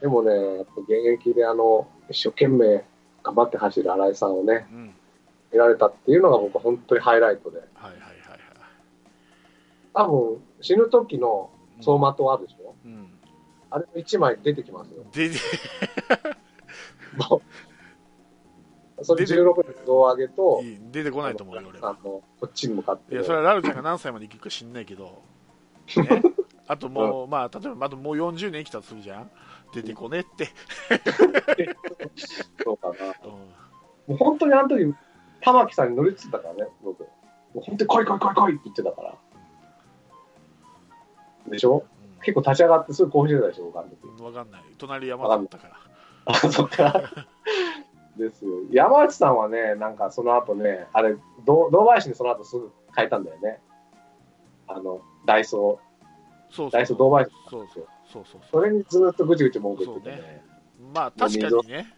[0.00, 2.84] でもね、やっぱ現役であの、一生懸命
[3.22, 4.94] 頑張って走る新井さんをね、うん。
[5.52, 7.58] 見られたっていうのが僕は本当にハイライトで。
[7.58, 8.40] はいはいはいはい。
[9.94, 13.08] 多分、死ぬ時の走馬灯あるでしょ、うん。
[13.70, 15.04] あれの1枚出てきますよ。
[15.12, 15.36] でで
[17.28, 19.04] もう。
[19.04, 21.80] それ16年胴上げと、いい出てこないと思うよ俺。
[21.80, 23.14] はこっちに向かって。
[23.14, 25.22] いやそれはラルちゃんが何歳まで生きるか知んないけど、
[25.96, 26.22] ね、
[26.66, 29.30] あともう、まあ例えばあともう40年生きたとするじゃん
[29.72, 30.48] 出てこねって、
[32.64, 32.94] そうかな。
[33.24, 33.32] うん
[34.08, 34.94] もう本当にあの時、
[35.42, 37.00] 玉木さんに乗りついたからね、僕。
[37.00, 37.08] も
[37.56, 39.14] う本当に来い来い来い来いって言ってたから。
[41.48, 41.84] でしょ？
[42.22, 43.98] 結構立ち上がってすぐ興奮してたでしょ、僕あの時。
[44.02, 45.76] うん、分かんない隣山だったから
[46.24, 47.26] あ、そっか。
[48.16, 48.52] ですよ。
[48.70, 51.14] 山内さんはね、なんかその後ね、あれ、
[51.44, 53.60] 堂堂林にその後すぐ変えたんだよね。
[54.66, 57.30] あの、ダイソー、そうそうダイソー堂林。
[57.50, 60.44] そうそうそうそうそれにずっとぐちぐち文句言っててそうね。
[60.94, 61.94] まあ確かにね。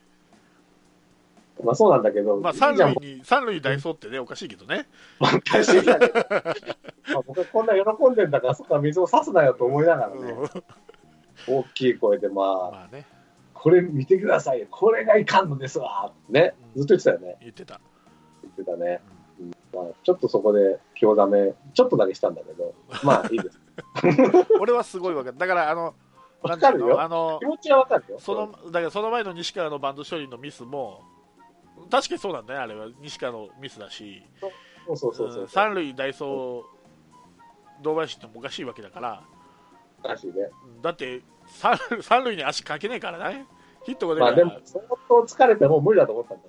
[1.62, 4.86] まあそうなんだけど、まあ三塁に三塁ダイソーってねおかしいけどね。
[5.20, 6.14] まあおかしいだけど
[7.12, 10.32] まあ僕はこんな喜んでんだから、そっか水を差すなよと思いながらね、
[11.46, 11.54] うん。
[11.58, 13.06] 大きい声で、まあ、まあね。
[13.54, 16.12] これ見てくださいよ、これがいかんのですわ。
[16.30, 17.80] ね、ずっと言ってたよね、言ってた。
[18.42, 19.00] 言ってたね。
[19.38, 19.50] うん。
[19.74, 22.74] まあ、ちょっとそこで興ざめ、ちょっとだけしたんだけど、
[23.04, 23.60] まあいいです。
[24.60, 25.38] 俺はすごいわかる。
[25.38, 25.94] だからあの
[26.42, 27.00] わかるよ。
[27.00, 28.18] あの気持ちはわかるよ。
[28.18, 31.02] そのだからその前の西川のバンド処理のミスも
[31.90, 32.60] 確かにそうなんだね。
[32.60, 34.22] あれは西川のミスだし。
[34.86, 35.44] そうそうそうそうう。
[35.44, 35.48] ん。
[35.48, 39.22] 三塁ダイソー堂林ってもおかしいわけだから。
[40.02, 40.50] おかしいね。
[40.64, 43.46] うんだって三三塁に足かけねえからね。
[43.84, 46.48] ヒットが出まあたら、でも、相当疲れてもう無理だと思ったんだ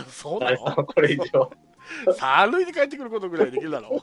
[0.00, 0.04] よ。
[0.08, 0.84] そうなの？
[0.86, 1.50] これ以上。
[2.14, 4.02] 三塁に帰ってくることぐらいできるだろ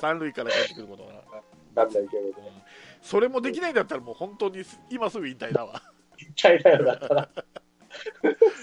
[0.00, 1.42] 三塁から帰ってくることは
[1.78, 2.64] なんないけどね。
[3.02, 5.82] それもできないんだったらもう本当に今すぐ引退だわ
[6.20, 7.28] 引退だよ、だから。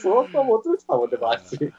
[0.01, 1.55] 相当もつれてたもんね、足。
[1.65, 1.73] うん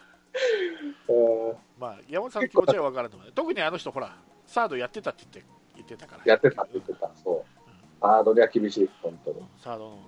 [1.79, 4.15] まあ山本さんの気持ちは分からんと思う特にあの人ほら
[4.45, 7.57] サードやってたって言って言ってたからやってたって言ってた、そう。
[8.01, 9.43] ハードには厳しい、本当に。
[9.59, 9.99] サードの、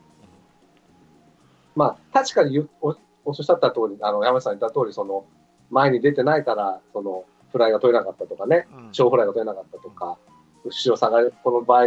[1.74, 5.26] まあ、確かにおおっしゃった通り、あの、山下さん言った通り、その、
[5.70, 10.18] 前に出てないから、その、フライが取れなかったとかね、うんうん小フライが取れなかったとか、
[10.64, 11.84] 後ろ下がる、この場合、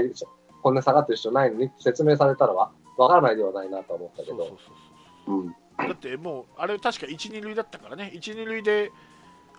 [0.62, 8.12] こんな下がってる人ないのに説明されたらわ、わからないではないなとは思ったけそうそうど、だってもうあれ確か1、2塁だったからね。
[8.14, 8.92] 1、2塁で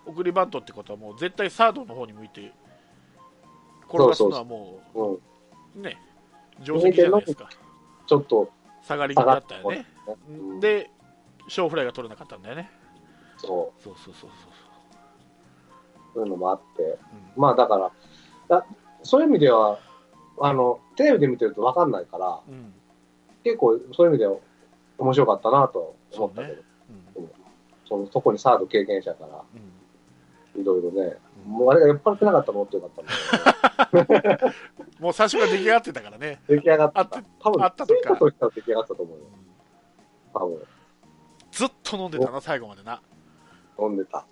[0.05, 2.51] 送りバントってことはもう絶対サードの方に向いて
[3.87, 5.81] 転がすのはもうん。
[5.81, 5.97] うね
[6.61, 7.49] 定石じゃないですか。
[8.05, 8.49] ちょっと
[8.83, 9.85] 下がり気味だったよね。
[10.29, 10.89] うんで
[11.47, 12.71] 小フライが取れなかったんだよね。
[13.37, 14.49] そう、そうそうそうそう。
[16.13, 16.97] そういうのもあって、うん。
[17.35, 17.91] まあだから、
[18.47, 18.65] だ
[19.03, 19.79] そういう意味では、
[20.39, 22.73] あの、テレビで見てるとわかんないから、うん。
[23.43, 24.37] 結構そういう意味では
[24.97, 26.61] 面白かったなと思ったけど、
[27.17, 27.29] うん。
[27.87, 29.43] その特にサード経験者から
[30.55, 30.61] うん。
[30.61, 31.51] いろいろね、うん。
[31.51, 33.05] もうあれが酔っ払ってなかったらもっとよかっ
[33.91, 34.53] たんだけ
[34.99, 37.05] もう最初から出来上がってたからね、ど出来上がった。
[37.05, 39.23] 多分、あったとか出来上がったと思うよ。
[40.33, 40.59] 多分、
[41.51, 43.01] ずっと飲んでたな最後までな。
[43.79, 44.25] 飲んでた。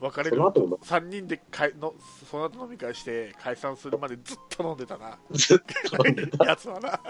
[0.00, 0.36] 別れる。
[0.36, 0.78] その後も。
[0.78, 1.94] 3人でかいの
[2.28, 5.18] その後飲み会して解散するまでずっと飲んでたな。
[5.32, 5.58] ずっ
[5.90, 6.44] と飲んでた。
[6.44, 6.88] やつはな。
[6.88, 7.00] や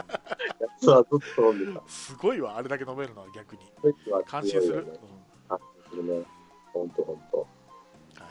[0.80, 1.88] つはずっと飲んでた。
[1.88, 3.62] すごいわあれだけ飲めるのは逆に。
[4.26, 4.92] 感心する、ね。
[5.48, 6.24] 感心するね。
[6.72, 7.46] ほんとほんと。
[8.16, 8.28] うんは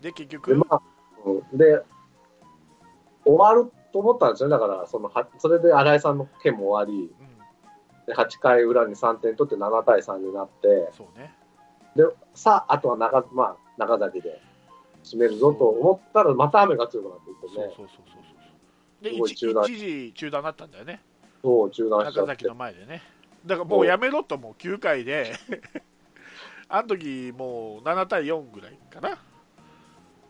[0.00, 0.50] い、で結局？
[0.50, 0.82] で、まあ、
[1.24, 1.82] うん、で、
[3.24, 4.48] 終わると思ったんですよ。
[4.48, 11.34] だから、その、はそれで新井さんの件も終わり、うん、で8回裏に3点取って7対3になって、そうね
[11.96, 14.40] で、さあ、あとは中,、まあ、中崎で
[15.02, 18.20] 締めるぞと思ったら、また雨が強くなっていってね、そうそうそうそうそ
[19.00, 19.04] う。
[19.04, 20.42] で一時中断。
[20.42, 21.00] だったんだよね。
[21.42, 23.02] そう、中断中崎の、前でね。
[23.44, 25.32] だからもうやめろともう9回で。
[26.68, 29.18] あの時もう7対4ぐらいかな。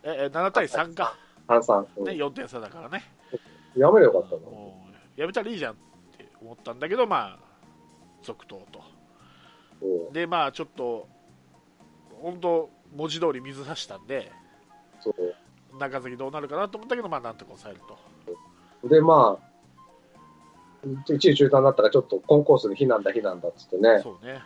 [0.02, 1.16] ええ7対3か、
[1.80, 3.04] んね、4点差だからね。
[3.74, 4.74] やめればよかったの。
[5.16, 5.76] やめたらいいじゃんっ
[6.16, 7.38] て思ったんだけどまあ
[8.22, 8.82] 続投と。
[10.12, 11.08] でまあちょっと
[12.20, 14.30] 本当文字通り水差したんで
[15.00, 15.76] そう。
[15.78, 17.82] 中崎どうなるかなと思ったけどまあなんとか抑える
[18.82, 18.88] と。
[18.88, 19.46] で、まあ、
[21.06, 24.40] 一時中断だったから、ちょっとコンコースに避難だ、避難だっつってね、そうね。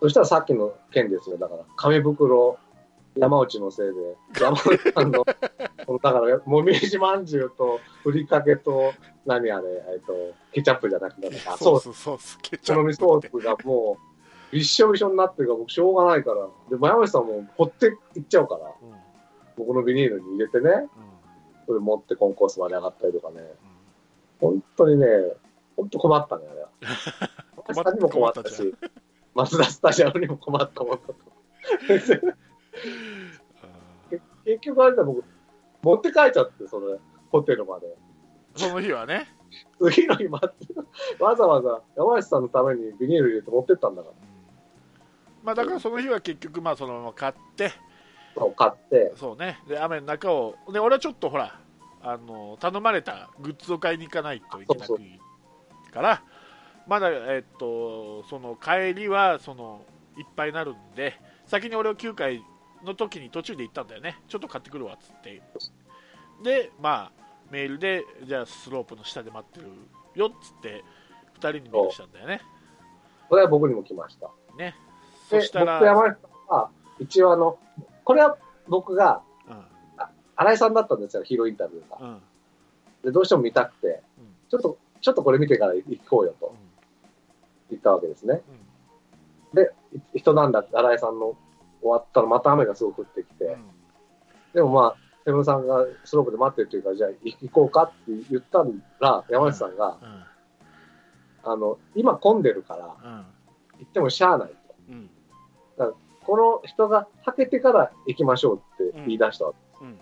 [0.00, 2.58] そしたらさっきの件ですよ、だから、紙袋、
[3.16, 3.92] 山内のせいで、
[4.40, 5.24] 山内さんの、
[6.02, 8.92] だから、もみじまんじゅうと、ふりかけと、
[9.24, 10.12] 何あれ、えっと、
[10.52, 14.15] ケチャップじゃなくて、あソそうースソースケチャップってソースがもう、
[14.52, 18.90] びっしょびしょになってるから、僕、しょうがないから、で、山内さんも、ほっていっちゃうから、うん。
[18.90, 18.96] うん
[19.56, 20.86] 僕のビニールに入れてね、
[21.66, 23.40] それ持ってコンコースまで上がったりとかね、
[24.38, 25.06] 本当にね、
[25.76, 26.68] 本当困ったね、あれは。
[27.68, 28.74] 山内さんにも困ったし、
[29.34, 30.98] マツダスタジアムにも困ったも ん。
[30.98, 31.14] だと。
[34.44, 35.24] 結局あれだ、僕、
[35.82, 36.98] 持って帰っちゃって、それ、
[37.30, 37.96] ホテルまで。
[38.56, 39.26] その日はね、
[39.80, 40.74] 次の日待って、
[41.22, 44.25] わざわざ山内さんのためにビニール入れて持ってったんだから。
[45.46, 47.70] まあ、だからその日は結局まあそのまま買って
[48.34, 49.60] そう買って、そうね。
[49.68, 51.60] で雨の中をで俺はちょっとほら
[52.02, 56.22] あの頼まれたグッズを買いに行かないといけなくそうから
[56.88, 59.82] まだえっとその帰りはその
[60.18, 61.14] いっぱいになるんで
[61.46, 62.42] 先に俺を9回
[62.84, 64.18] の時に途中で行ったんだよね。
[64.28, 65.40] ちょっと買ってくるわっつって。
[66.42, 69.68] でまあメールでじゃあスロープの下で待ってる
[70.16, 70.84] よっつって
[71.36, 72.40] 2人にメールしたんだよね。
[73.28, 74.28] これは僕にも来ました。
[74.58, 74.74] ね。
[74.84, 74.85] で
[75.28, 77.58] そしたら僕と山内さんは、一応あの、
[78.04, 78.36] これは
[78.68, 79.22] 僕が、
[80.36, 82.06] 新井さんだったんですよ、ヒーローインタビューが。
[82.06, 82.12] うん。
[82.14, 82.22] うん
[83.06, 86.56] で、どうしても見たくてうん、ちょっと、ちょっとこれ見てから行こうよとうん。
[87.70, 88.40] 言ったわけですね。
[89.54, 91.36] で、い一段落、新井さんの
[91.80, 93.64] 終わったらまた雨がすごく降ってきて、うん。
[94.54, 97.94] でもまあ、セブンさんがスロープで待ってるというから、じゃあ行こうかって
[98.28, 98.64] 言った
[98.98, 100.04] ら、山内さんが、う
[101.48, 101.52] ん。
[101.52, 103.26] あの、今混んでるから、うん。
[103.78, 104.56] 行ってもしゃあないと。
[106.30, 109.84] うんこの人がはけてから行きましょうって言い出したわけ。
[109.84, 109.98] うん。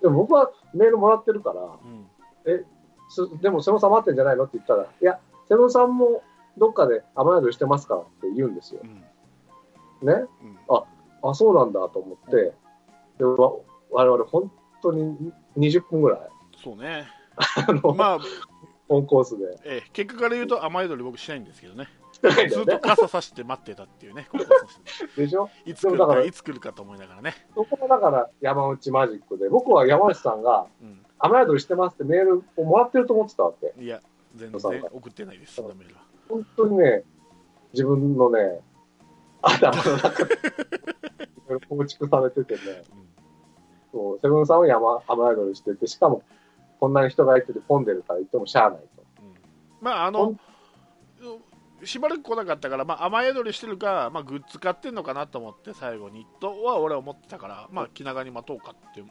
[0.00, 2.06] でも僕はメールもらってるから、うん。
[3.08, 5.18] すでもセブンさん待ってんじゃないのって言ったら、いや、
[5.48, 6.22] セブンさんも
[6.58, 8.82] どっかで雨宿りしてますからって言うんですよ。
[8.84, 10.06] うん。
[10.06, 10.12] ね？
[10.12, 10.58] うん。
[11.28, 12.52] あ、そうなんだと思って、
[13.18, 13.52] でわ
[13.90, 16.20] 我々本当に20分ぐらい、
[16.62, 17.08] そうね。
[17.68, 18.18] あの、まあ
[18.88, 19.44] オンコースで。
[19.64, 21.88] ええ結果から言うと雨宿り僕しないんですけどね
[22.18, 22.80] してないんだずっとよね。
[22.82, 24.50] 傘さして待ってたっていうねここは
[25.16, 25.48] でしょ？
[25.64, 33.72] いつ来るかいつ来るかと思いながらね、そこがだから山内マジックで、僕は山内さんがうん、雨宿りしてますってメールをもらってると思ってたわけ。
[33.82, 34.00] いや
[34.36, 36.02] 全然送ってないですそんなメールは。
[36.28, 37.02] 本当にね、
[37.72, 38.60] 自分のね、
[39.42, 40.36] 頭の中で、
[41.68, 42.82] 構築されててね、
[43.90, 46.22] そう、セブンさんは山、雨宿りしてて、しかも、
[46.80, 48.86] こんなに人がいてて混んでるから行ってもしゃあないと。
[49.22, 49.34] うん。
[49.80, 50.36] まああの
[51.84, 59.02] しばらく来なかったから、まあ、雨宿りしてるか、まあ、グッズ買ってんのかなと思って最後にとは俺は思ってたから、まあ、気長に待とうかって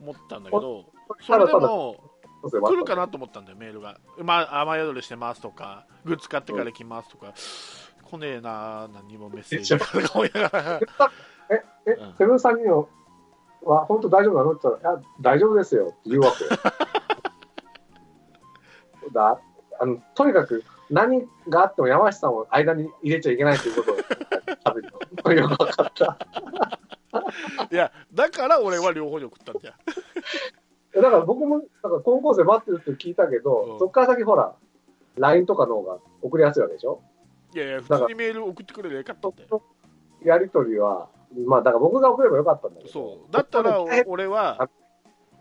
[0.00, 0.86] 思ったんだけど
[1.20, 1.96] それでも
[2.42, 7.34] 来るかなと思ったんだよメールが、まあ、雨宿りしてますとかグッズ買ってから来ますとか、
[8.04, 10.80] 来ねえな何もメッセージとか思いながら。
[11.50, 12.86] え、えうん、セブンさんには、
[13.62, 14.52] は本当大丈夫なの？
[14.52, 16.50] って言ったら、いや、大丈夫ですよって言うわけよ。
[19.12, 19.40] だ。
[19.78, 24.06] あのとにかく何があっても山下さんを間に入れちゃいけないということを食
[24.76, 26.18] べてよく分かった。
[27.70, 29.74] いやだから俺は両方に送ったんだよ。
[30.94, 33.78] だから僕も、だから高校生待ってるって聞いたけど、うん。
[33.78, 34.54] そっから先ほら、
[35.16, 37.02] LINE とかの方が送りやすいわけでしょ？
[37.54, 39.62] いやいや普通にメール送ってくれりゃよかったんだよ。
[40.24, 41.08] やりとりは、
[41.46, 42.92] まあだから僕が送ればよかったんだけど。
[42.92, 43.32] そう。
[43.32, 44.68] だったら俺は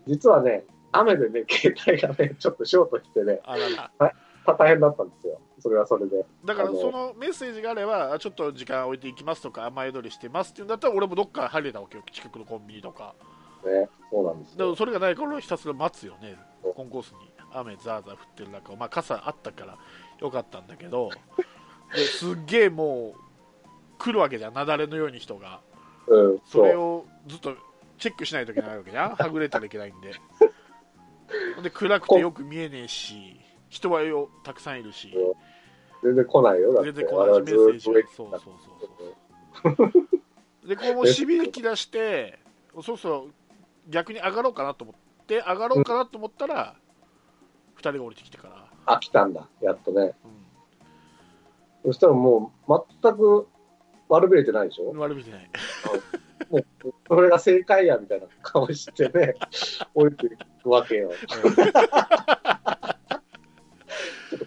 [0.07, 3.69] 実はね、雨でね、携帯がね、ちょっとショートしてね、あら
[3.99, 4.13] ら
[4.53, 5.39] 大変だったんですよ。
[5.59, 6.23] それはそれで。
[6.45, 13.15] だからそのメッセージがあればあちょっと時間置いていきますとか雨宿りしてますっていうんだったら俺もどっか入れたわけよ近くのコンビニとか。
[13.65, 14.57] ね、そうなんですよ。
[14.57, 16.37] でもそれがないからひたすら待つよね。
[16.75, 17.17] コンコースに。
[17.51, 19.77] 雨ザーザー降ってる中まあ傘あったから
[20.19, 21.09] よかったんだけど。
[21.95, 24.53] ですっげえもう来るわけじゃん。
[24.53, 25.61] 雪崩のように人が。
[26.07, 26.75] うん、それ。
[26.75, 27.55] をずっと
[27.97, 29.15] チェックしないといけないわけじゃん。
[29.15, 30.13] はぐれたらいけないんで。
[31.63, 33.39] で暗くてよく見えねえし
[33.75, 35.13] 人はよたくさんいるし。
[36.01, 36.73] 全然来ないよ。
[36.73, 36.91] だって。
[36.93, 37.79] 全然来ないしメッセージ
[38.15, 38.53] そうとそう
[39.67, 39.83] そうそ
[40.63, 40.67] う。
[40.67, 42.39] でこうもう しびれき出して
[42.81, 43.33] そうそう
[43.89, 46.75] 逆に上がろうかなと思って上がろうかなと思ったら、
[47.77, 49.47] 2人が降りてきてから、あ、来たんだ。
[49.61, 50.13] やっとね。
[51.83, 53.47] うそしたらもう、全く
[54.09, 54.93] 悪びれてないでしょ？
[54.93, 55.49] ん、悪びてない。
[56.49, 56.65] もう、
[57.07, 59.35] それが正解や、みたいな顔してね、
[59.93, 60.29] 降りてい
[60.63, 61.11] くわけよ。
[61.27, 62.74] ちょっと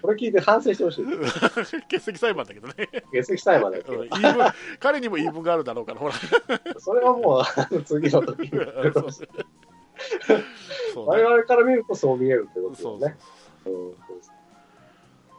[0.09, 1.05] これ聞いて反省してほしい。
[1.85, 2.75] 欠席裁判だけどね、
[3.13, 4.47] 欠席裁判だけうんど、言い分
[4.81, 6.15] 彼にも言い分があるだろうからほら。
[6.81, 8.49] それはもう、次の時に。
[8.95, 9.13] そう
[10.95, 11.07] そう。
[11.07, 13.19] 我々から見るとそう見えるってことですそうそうよね。
[13.67, 13.73] うん。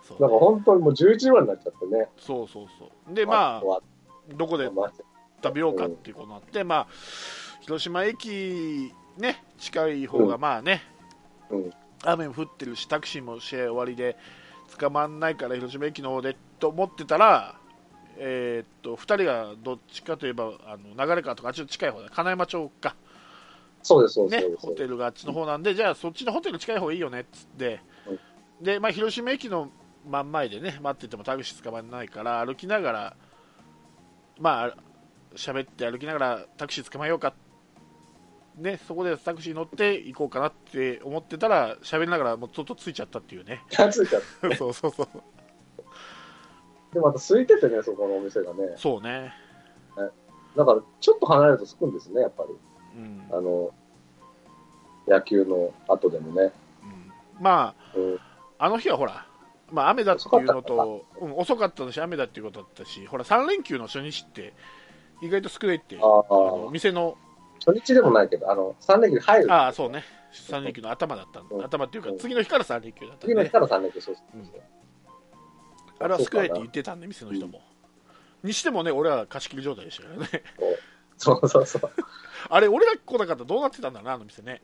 [0.04, 2.08] そうなんか本当にもう11時ぐらいになっちゃってね。
[2.18, 3.14] そうそうそう。
[3.16, 3.80] でまあ
[4.36, 4.70] どこで
[5.44, 6.88] 食べようかっていうことになって、まあ
[7.62, 10.84] 広島駅ね近い方がまあね、
[11.50, 11.74] うん。
[12.04, 14.16] 雨も降ってるしタクシーも試合終わりで
[14.80, 17.56] 捕まんないから広島駅の方でと思ってたら
[18.18, 22.10] えーっと2人がどっちかといえばあの流れ川とかあっちの近い方だ。
[22.10, 22.96] 金山町か。
[23.82, 24.48] そうです、そうです。
[24.50, 27.80] ねホテルがあっちの方なんでじゃあそっちのホテル近い方がいいよねっつって、
[28.62, 29.70] で、まあ、広島駅の
[30.06, 33.16] 真ん前でね待っててもタクシー捕まらないから歩きながら
[34.38, 34.78] まあ
[35.36, 37.34] 喋って歩きながらタクシー捕まえようか
[38.60, 43.64] ねそこでタクシー乗って行こうかなって思ってたら喋りながらもうちょっとついちゃったっていうね。
[43.70, 44.56] ついちゃって。
[44.58, 45.08] そうそうそう。
[46.94, 48.74] で、また空いててね、そこのお店がね。
[48.76, 49.34] そうね。
[50.56, 52.56] だから、ちょっと離れると空くんですね、やっぱり。
[52.96, 53.72] うん、あの、
[55.08, 56.52] 野球の後でもね。
[56.84, 57.12] うん。
[57.40, 58.20] まあうん、
[58.58, 59.26] あの日はほら、
[59.72, 64.54] まあ、雨だっていうのと、うん、遅かったのし、雨だっていうことだったし、ほら、3連休の初日って、
[65.22, 67.18] 意外と少ないって、ああのあ、店の、
[67.74, 69.54] 初日でもないけど、あの、3連休に入る。
[69.54, 71.58] ああ、そうね、3連休の頭だったんうん。
[71.60, 74.26] だ、頭っていうか、次の日から3連休だったんで、次の日から3連休、そうそう。
[74.46, 74.62] そう
[76.02, 76.44] あれは少な。
[76.46, 77.62] いって言ってたんで、店の人も。
[78.44, 80.44] にしてもね、俺は貸し切り状態でしたからね。
[81.18, 81.82] そうそうそう。
[82.50, 84.62] あれ、俺が来なかったらどうなってたんだな、あの店ね。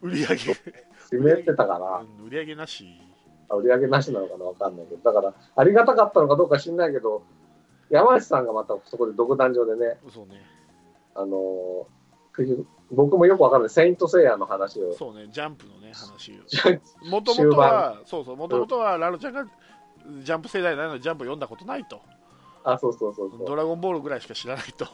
[0.00, 2.86] 売り上げ、閉めてたから、うん売り上げなし。
[3.50, 7.22] 売り上げなしなのかなわかんないけど、だから、ありがたかったのかどうか知んないけど、
[7.90, 10.42] 山内さんがまたそこで独壇場でね、そうね、
[11.16, 11.96] あのー
[12.90, 16.34] 僕もよくわかんない、セイント・セイヤの話を、そうね、ジャンプのね、話を。
[17.08, 19.46] もともとは、そうそう、もともとはラルちゃんが
[20.22, 22.00] ジャンプ世代なのにジャンプ読んだことないと、
[22.62, 23.46] あ、そうそうそうそう。
[23.46, 24.86] ドラゴンボールぐらいしか知らないと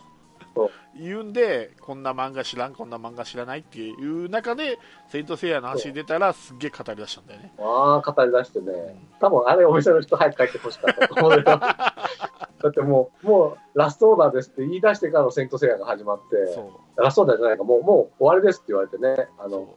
[0.95, 4.79] 言うんで、こんな漫画知らん、こんな漫画知らないっていう中で、
[5.09, 7.53] セイント・セイヤの話出たら、すっげえ語り出したんだよね。
[7.61, 11.43] ああ、語り出してね、うん多分あれお店の人早く帰ってほしかったと思うよ。
[11.47, 19.77] だってもう、もうラストオーダーですって言い出してからのセイント・セイヤが始まって、そうラストオーダーじゃないか、もう、もう終わりですって言われてね、あの、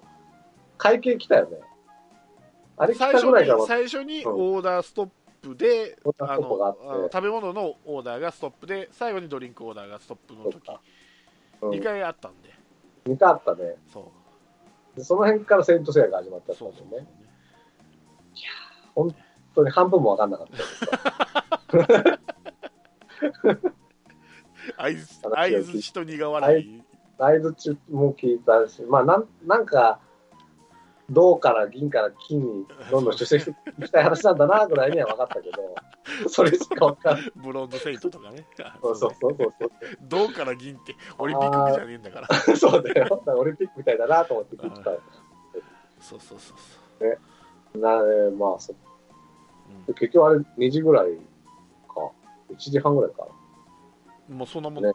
[0.77, 1.60] 会計来たよね。
[2.77, 5.13] あれ来最初たぐらいからに、最初にオーダーストップ
[5.54, 10.54] プがあの食べ物のオーダーがストップで、最後にドリンクオーダーがストップの時。
[10.54, 10.82] そうか
[11.62, 11.70] うん。
[11.72, 12.50] 2回あったんで、
[13.06, 13.75] 2回あったね。
[13.92, 14.12] そ
[14.96, 14.98] う。
[14.98, 17.08] でその辺からセイント・セイヤが始まったんだそうそうよね。
[18.96, 19.14] 本
[19.54, 20.58] 当に半分も分かんなかった。
[20.58, 21.98] です
[23.48, 23.60] よ。
[24.78, 26.84] 相づ相づちと苦笑い、
[27.18, 30.00] 相づちも聞いたし、まあなん、なんか、
[31.09, 35.75] 銅から銀から金にどんどん出世していきたい話なんだなぐらいには分かったけど、
[36.27, 37.31] それしか分かんない。
[37.35, 38.45] ブロンズセイントとかね、
[38.81, 39.71] そうそうそうそうそう。
[40.01, 43.24] 銅から銀ってオリンピックじゃねえんだから、そうだよ。
[43.27, 44.91] オリンピックみたいだなと思って聞いてた。
[46.00, 47.05] そうそうそうそ
[47.77, 48.74] う、なえーまあそ、
[49.88, 51.15] う結局あれ2時ぐらい
[51.88, 52.12] か。
[52.51, 53.27] 1時半ぐらいか。
[54.29, 54.91] ん、もうそんなもんね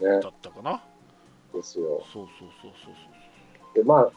[0.00, 0.18] だね。
[0.18, 0.82] ったかな、
[1.52, 2.02] ですよ。
[2.12, 4.10] そうそうそうそうで、まあ、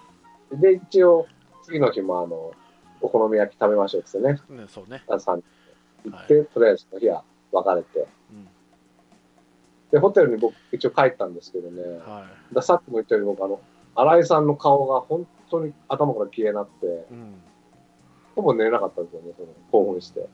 [0.54, 1.28] で、一応、
[1.64, 2.52] 次の日もあの、
[3.02, 5.44] お好み焼き食べましょうってね、そう、ね、そうね、あさん
[6.06, 8.08] 行って、とりあえずその日は別れて。
[8.32, 8.48] うん。
[9.92, 13.60] で、ホテルに僕一応帰ったんですけどね、はださっきも言ったように僕あの、
[13.96, 17.42] 新井さんの顔が本当に頭から消えなくて、いうん。
[18.36, 20.20] ほぼ寝れなかったんですよね、その興奮して。
[20.20, 20.28] うん。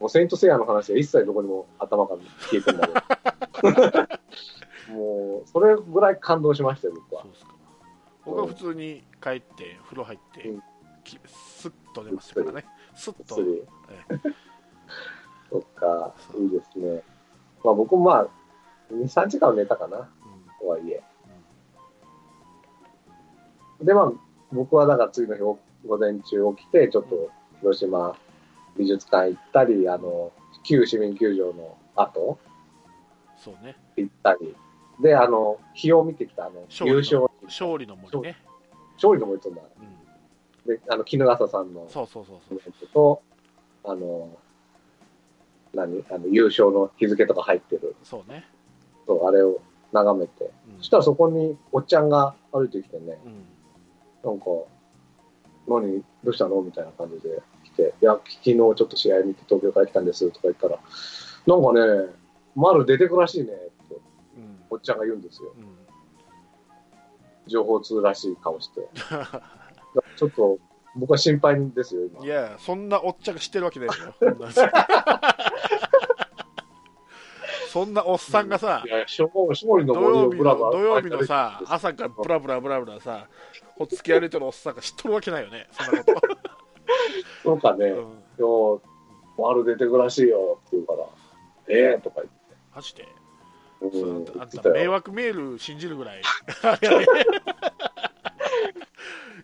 [0.00, 4.12] もうセイントセイヤの話は一切どこにも頭から消えてんだけ
[4.92, 4.94] ど。
[4.94, 7.22] もう、それぐらい感動しましたよ、僕は。
[7.22, 7.32] そう。
[7.32, 7.57] ですか
[8.28, 10.62] 僕は普通に帰って風呂入って、うん。
[11.02, 12.64] きスッと寝ましたからね。
[12.94, 13.36] スッと。
[15.50, 17.02] そ っか、いいですね。
[17.64, 18.28] まあ僕もまあ、
[18.92, 20.06] 2、3時間は寝たかな、うん。
[20.60, 21.02] とはいえ。
[23.80, 24.12] で、まあ、
[24.52, 27.30] 僕はだから次の日お午前中起きて、ちょっと
[27.60, 28.16] 広島
[28.76, 30.32] 美術館行ったり、あの、
[30.64, 32.38] 旧市民球場の後
[33.36, 33.76] そうね。
[33.96, 34.54] 行ったり、
[35.00, 38.36] で、あの、日を見てきた、あの、勝優勝、勝利の森ね、
[38.96, 39.62] 勝利のも言ってんだ。
[40.66, 42.58] うん、で、あの、衣笠さんのそうそうそうそう。
[42.58, 43.22] コメントと、
[43.84, 44.30] あの、
[45.72, 46.04] 何？
[46.10, 48.44] あの、優勝の日付とか入ってる、そうね、
[49.06, 49.60] そう、あれを
[49.92, 50.78] 眺めて、うん。
[50.78, 53.44] そしたらそこにおっちゃんが歩いてきてね、うん。
[54.30, 54.46] なんか、
[55.68, 56.60] 何、どうしたの？
[56.62, 60.28] みたいな感じで来て、いや、昨日ちょっと試合見て東京から来たんです。
[60.30, 60.78] とか言ったら、
[61.46, 62.12] なんかね、
[62.56, 63.50] 丸出てくらしいね
[64.70, 65.52] おっちゃんが言うんですよ。
[65.56, 65.76] うん。
[67.46, 68.88] 情報通らしい顔して。
[70.16, 70.58] ちょっと、
[70.94, 72.24] 僕は心配ですよ、今。
[72.24, 72.28] い。
[72.28, 73.94] やそんなおっちゃんが知ってるわけないよ。
[77.68, 83.28] そんなおっさんがさいや、勝勝利の土曜日の土曜日のさ朝からブラブラブラブラさ
[83.76, 85.68] ほっつき歩いてるおっさんが知っとるわけないよね。
[85.72, 86.14] そんなこ
[87.44, 91.04] そうかね、と、うん、今日、丸出てくらしいよって言うから、
[91.68, 92.22] ええとか
[92.74, 93.17] マジで、言って、うん、そう
[94.40, 96.22] あんた迷惑メール信じるぐらい。
[96.62, 97.06] あれやね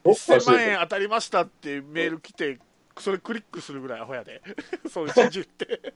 [0.04, 2.58] おかしい1000万円当たりましたってメール来て
[2.98, 4.42] それクリックするぐらいアホやで。
[4.88, 5.92] そう信じるって。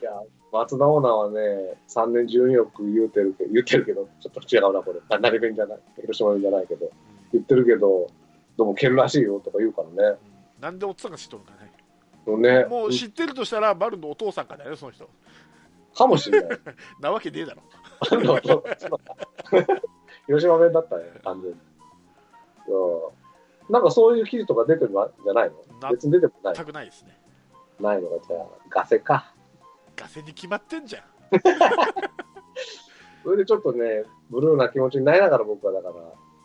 [0.00, 0.12] いや、
[0.52, 5.00] 松田オーナーはね、3年12億言うてるけど、言ってるけど、ちょっと違うな、これ。
[5.08, 6.90] あ成弁じゃない、広島弁じゃないけど、
[7.32, 8.08] 言ってるけど、
[8.56, 10.18] でも、剣らしいよとか言うからね。
[10.60, 11.68] なんでおっさんが知っとるのかね。
[12.36, 12.64] ね。
[12.66, 15.08] もう知ってるとしたらバルのお父さんかだよねその人
[15.98, 16.58] かもしれない。
[17.00, 17.62] なわけねえだろ
[20.26, 21.56] 広島弁だったね、完全に。
[23.68, 25.50] なんかそういう記事とか出てるんじゃない
[25.80, 27.18] なの別に出てもない全くないですね
[27.80, 29.34] ないのが、じゃあ、ガセか。
[29.94, 31.02] ガセに決まってんじゃん
[33.24, 35.94] それでちょっとね、ブルーな気持ちになりながら僕はだから、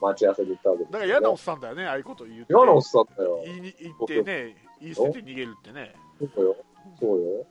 [0.01, 3.41] 待ち合わせに行ったわけですよ、だから嫌なおっさんだよねああいうこと言って嫌なおっさんだよ。
[3.45, 5.95] 言いに言ってね言い捨てて逃げるってね
[6.35, 6.55] そうよ。
[6.99, 7.45] そうよ。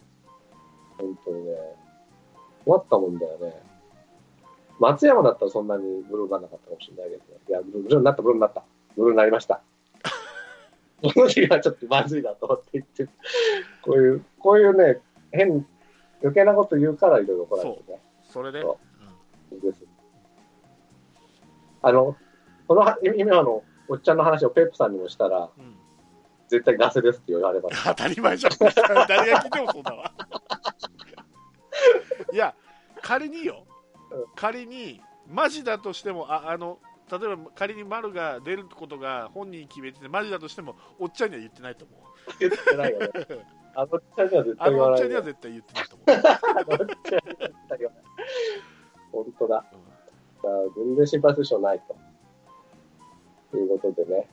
[0.99, 1.52] 本当にね。
[2.64, 3.54] 終わったもんだよね。
[4.78, 8.64] 松山だったらそんなにブルーにならなかったかもしれないけど、いや、ブルーになった、ブルーになった。
[8.97, 9.61] ブルーになりました。
[11.02, 13.07] この時はちょっとまずいなと思って言って、
[13.83, 15.00] こういう、こういうね、
[15.31, 15.66] 変、
[16.21, 17.99] 余計なこと言うからいろいろ来られてね。
[18.23, 18.78] それで、そ
[19.50, 19.85] です。
[21.83, 22.16] あの、
[22.69, 25.83] このは今のおっちゃんの話をペップさんにもしたら、うんうん
[26.52, 27.95] 絶対ガセですって言われました。
[27.97, 28.52] 当たり前じゃん
[29.09, 30.12] 誰が聞いてもそうだわ
[33.02, 33.66] 仮によ
[34.11, 36.78] うん仮にマジだとしてもああの
[37.11, 42.00] 例えば仮に丸が出ることが本人決めててマジだとしてもおっちゃんには言ってないと思う
[42.40, 43.09] 言ってないよね。
[43.75, 45.23] あのおっちゃんには絶あ対言のおっちゃんには。
[45.23, 48.04] 絶対言ってないと思う、あのおっちゃんには絶対言わない。
[49.12, 49.54] 本当だ。
[49.56, 51.97] だから全然心配する必要ないと。
[53.56, 54.28] いうことでね。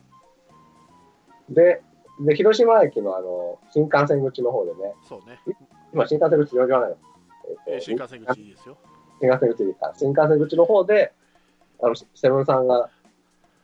[1.48, 1.82] で、
[2.20, 5.40] で広島駅のあの新幹線口の方でね、そうね、
[5.92, 6.96] 今新幹線口言わないよ。
[7.66, 8.78] えーえっと新幹線口ですよ。
[9.20, 9.92] 新幹線口でか。
[9.96, 11.12] 新幹線口の方で、
[11.82, 12.90] あの、セブンさんが、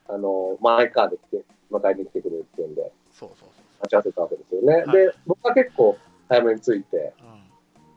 [0.09, 3.49] あの、マイカーで来て、迎えに来てくれるっていうんで、そうそう。
[3.81, 4.75] 待ち合わせたわけですよね。
[4.75, 4.93] はい。
[4.93, 7.29] で、僕は結構早めに着いて、そう、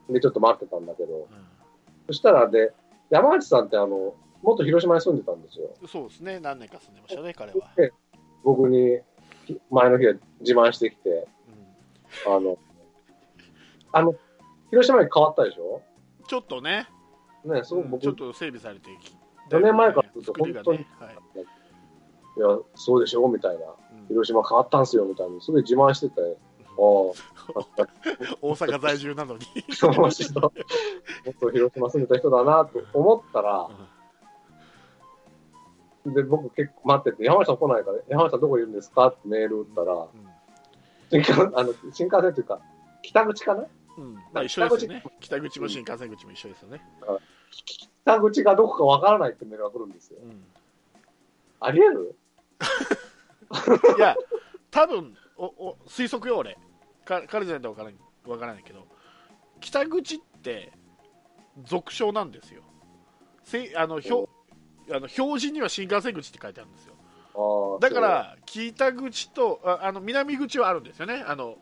[0.08, 0.14] うん。
[0.14, 1.28] で、ちょっと待ってたんだけど、う
[2.08, 2.74] そしたらで、
[3.10, 5.70] 山内さんってあの、元広島に住んでたんですよ。
[5.84, 6.40] ん、そうですね。
[6.40, 7.94] 何年か住んでましたね彼は、で、
[8.44, 9.00] 僕に、
[9.70, 11.28] 前の日は自慢してきて、
[12.26, 12.58] うん、あの、
[13.92, 14.16] あの、
[14.72, 15.82] 広島に変わったでしょ？
[16.28, 16.88] ちょっとね、
[17.46, 19.16] ね、すごく僕、うんちょっと整備されてき
[19.54, 21.14] 4年前からずっと作りが本ね、はい。
[21.14, 23.28] いや、そうでしょ？
[23.28, 23.66] みたいな。
[23.66, 24.08] うん。
[24.08, 26.78] 広島変わったんすよみたいに、すごい自慢してて、ああ、
[28.42, 29.42] 大阪在住なのに。
[29.92, 33.70] もっと広島住んでた人だなと思ったら、
[36.06, 39.08] で、僕結構待ってて、山内さん来ないから、山内さんどこいるんですか？
[39.08, 40.08] ってメール打ったら、
[41.10, 42.60] 新幹あの新幹線というか、
[43.02, 43.66] 北口かな？
[44.00, 44.14] うん。
[44.34, 45.04] まあ、一緒ですよね。
[45.20, 46.82] 北口も新幹線口も一緒ですよね、
[48.04, 50.20] 北口がどこかわからないってメールが来るんですよ。
[50.24, 50.44] うん。
[51.60, 52.16] ありえる？
[53.98, 54.16] いや
[54.72, 56.58] 多分おお推測よ俺。
[57.06, 58.88] か彼じゃないと分からないわからないけど。
[59.60, 60.72] 北口って
[61.66, 62.64] 俗称なんですよ。
[63.44, 64.14] せあの表あ
[64.94, 66.96] の表示には新幹線口って書いてあるんですよ。
[67.82, 71.24] だから北口とああの南口はあるんですよね。
[71.28, 71.58] あの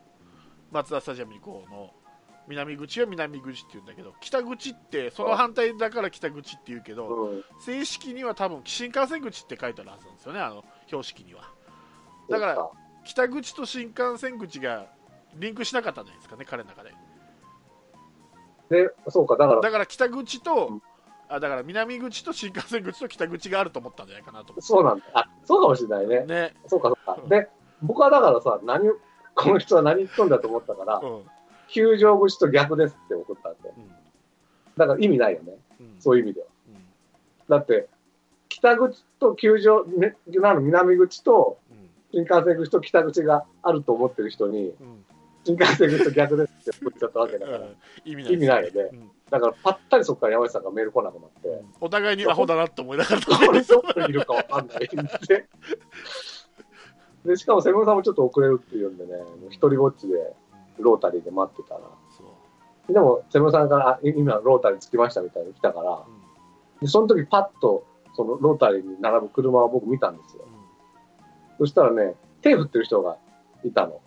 [0.72, 1.94] 松田スタジアムにこうの
[2.48, 11.44] 南口は南口って言うんだけど北口ってその反対だから北口って言うけどそううん、正式には多分新幹線口って書いてあるはずなんですよねあの標識には。
[12.30, 12.70] だから
[13.06, 14.88] 北口と新幹線口が
[15.36, 16.94] リンクしなかったんじゃないですかね彼の中で。
[18.70, 20.82] で、そうか、だから、だから北口と、うん。
[21.30, 25.06] あだから南口と新幹線口と北口があると思ったんじゃないかなと思そうなんだ。
[25.14, 26.26] あ、そうかもしれないね。
[26.26, 27.20] ね、そうか、そうか。
[27.28, 27.50] で、
[27.82, 28.94] 僕はだからさ、何を、
[29.36, 31.26] この人は何言っとんだと思ったからう、ん
[31.68, 33.70] 球場口と逆ですって送ったんで。
[33.70, 33.92] うん。
[34.78, 35.54] だから意味ないよね。
[35.80, 35.96] うん。
[36.00, 36.48] そういう意味では。
[36.70, 36.76] うん。
[37.50, 37.88] だって、
[38.50, 41.78] 北口と球場、ね、なの南口とうん。
[42.12, 45.06] 新幹線口と北口があると思ってる人に、うん。
[45.44, 47.58] 新幹線口と逆ですって送っちゃったわけだから。
[47.60, 47.76] うん。
[48.06, 48.90] 意味ない意味ないよね。
[48.94, 49.12] うん。
[49.30, 53.22] だから、ぱったりそこから山内さんがメール来なくなって、お互いにアホだなって思いながら。
[53.22, 54.80] これどこにいるかわかんないん
[55.28, 55.48] で。
[57.26, 60.34] で、しかもセブンさんもちょっと遅れるっていうんでね、もう一人ぼっちで
[60.80, 61.82] ロータリーで待ってたら、
[62.90, 66.80] でもセブンさんから、あ今ロータリー着きましたみたいに来たから、うん。
[66.82, 67.86] でその時パッと、
[68.16, 70.44] そのロータリーに並ぶ車を僕見たんですよ。
[70.46, 70.58] う
[71.60, 73.18] そしたらね、手振ってる人が
[73.64, 74.02] いたの、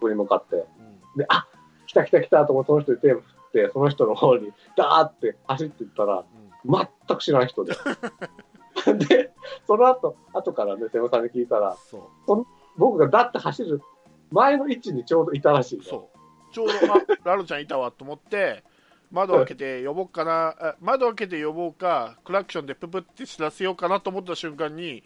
[0.00, 0.56] 僕に向かって。
[0.56, 1.18] うん。
[1.18, 1.46] で、あ
[1.86, 6.24] 来た来た来たと思って、その人に手振って、その人の方にダーって走っていったら、
[6.64, 6.88] うん。
[7.06, 7.74] 全く知らん人で。
[9.08, 9.32] で、
[9.66, 11.76] その後、後からね、セブンさんに聞いたら、
[12.78, 13.82] 僕がダッて走る
[14.30, 15.84] 前の位置にちょうどいたらしいの。
[15.84, 16.20] そう。
[16.52, 18.64] ちょうどあラロちゃんいたわと思って
[19.10, 25.02] 窓開けて呼ぼうかなあ窓開けて呼ぼうかクラクションでププって知らせようかなと思った瞬間に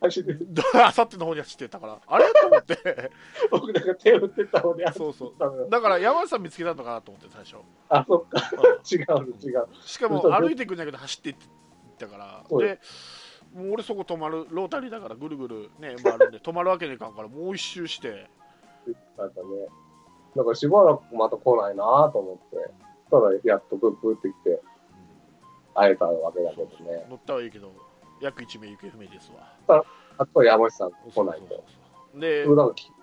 [0.00, 0.36] 走って
[0.80, 1.98] あさっての方に走ってたから。
[2.06, 2.32] あれ？
[2.32, 3.10] と思って。
[3.50, 5.70] 僕なんか手振ってたので、そうそう。
[5.70, 7.56] だから山内さん見つけたのかなと思って最初、
[7.88, 9.62] あ、そっか、う違う違う。
[9.68, 11.36] んしかも歩いていくんじゃなくて走っていっ
[11.98, 12.44] たから。
[12.58, 12.78] で
[13.52, 14.46] もう俺そこ止まる。
[14.50, 18.08] ロータリーだからぐるぐるね回るんで止まるわけにいかんからもう一周して。
[18.08, 18.26] 言
[18.90, 19.48] ってたんだね。
[20.36, 22.70] だからしばらくまた来ないなと思って。
[23.10, 24.60] ただ、やっとプップってきて、
[25.74, 27.06] 会えたわけだけどね。
[27.08, 27.72] 乗ったはいいけど、
[28.20, 29.84] 約1名行方不明ですわ。
[30.18, 31.64] あとは山下さん来ないと。
[32.18, 32.46] で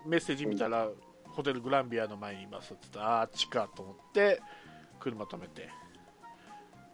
[0.05, 0.89] メッセージ見たら、
[1.29, 4.41] ホテルグランビアの前にいますって言ったら、あっちかと思って、
[4.99, 5.69] 車止めて、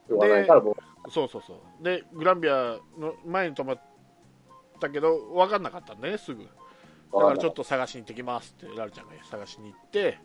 [0.09, 3.81] 言わないから、もう、そうそうそう、で、グランビアの前に止まっ
[4.79, 6.47] たけど、分かんなかったんだね、すぐ。
[7.13, 10.17] だからちょっと探しに行ってきますって、ラルちゃんが探しに行って、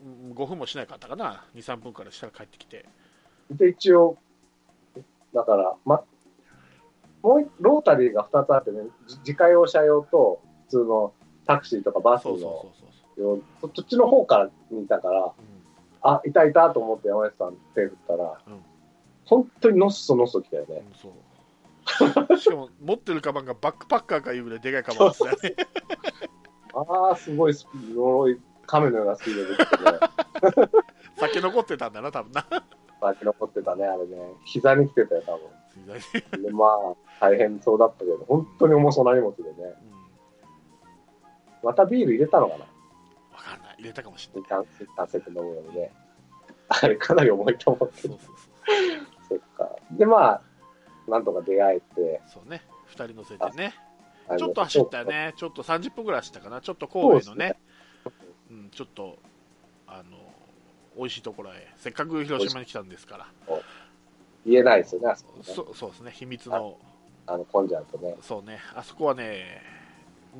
[0.00, 2.84] うん5分もしないかったかな、2、3分からしたら帰ってきて、
[3.50, 4.16] で、一応、
[5.34, 6.02] だから、ま、
[7.22, 11.12] もう一ロータリーが2つあってね、じ自家用車用と、普通の
[11.46, 15.32] タクシーとかバスのそっちの方から見たから、うん。
[16.02, 18.60] あ、いたいたと思って山下さん手振ったら、うん。
[19.24, 20.84] 本当にのっそのっそ来たよね。
[20.86, 21.12] うんそう
[22.38, 25.56] しかも持ってるカバンがバックパッカーかいうぐらいでかいカバンですよね。
[26.74, 30.68] ああ、すごいスピード、呪い、亀のようなスピードで来てね、
[31.16, 32.44] 酒残ってたんだな、多分な。
[33.00, 34.16] 先残ってたね、あれね。
[34.44, 35.38] 膝に来てたよ、多う
[35.80, 36.42] ん分。
[36.42, 36.70] で、まあ、
[37.20, 39.74] 大変そうだったけど、本当に重そうな荷物でね。
[41.62, 42.64] またビール入れたのかな？
[42.64, 43.76] わかんない。
[43.78, 44.50] 入れたかもしれない。
[45.28, 45.92] 飲むようにね。
[46.68, 48.36] あれかなり重いと思うけど、そうそう
[49.28, 49.70] そっか。
[49.92, 50.42] で、まあ、
[51.08, 52.50] なんとか出会えて、そう。
[52.50, 52.62] ね。
[52.86, 53.74] 二人乗せてね。
[54.38, 55.04] ちょっと走ったよ。
[55.04, 55.34] ね。
[55.36, 56.60] ちょっと30分ぐらい走ったかな。
[56.60, 57.56] ちょっと神戸のね、
[58.50, 59.18] うん、ちょっと、
[59.86, 60.18] あの、
[60.96, 61.68] 美味しいところへ。
[61.76, 63.26] せっかく広島に来たんですから。
[64.44, 65.42] 言えないですよね、あそこね。
[65.44, 66.10] そそうですね。
[66.12, 66.78] 秘密の、
[67.26, 68.16] あの、混んじゃうとね。
[68.20, 68.58] そうね。
[68.74, 69.62] あそこはね、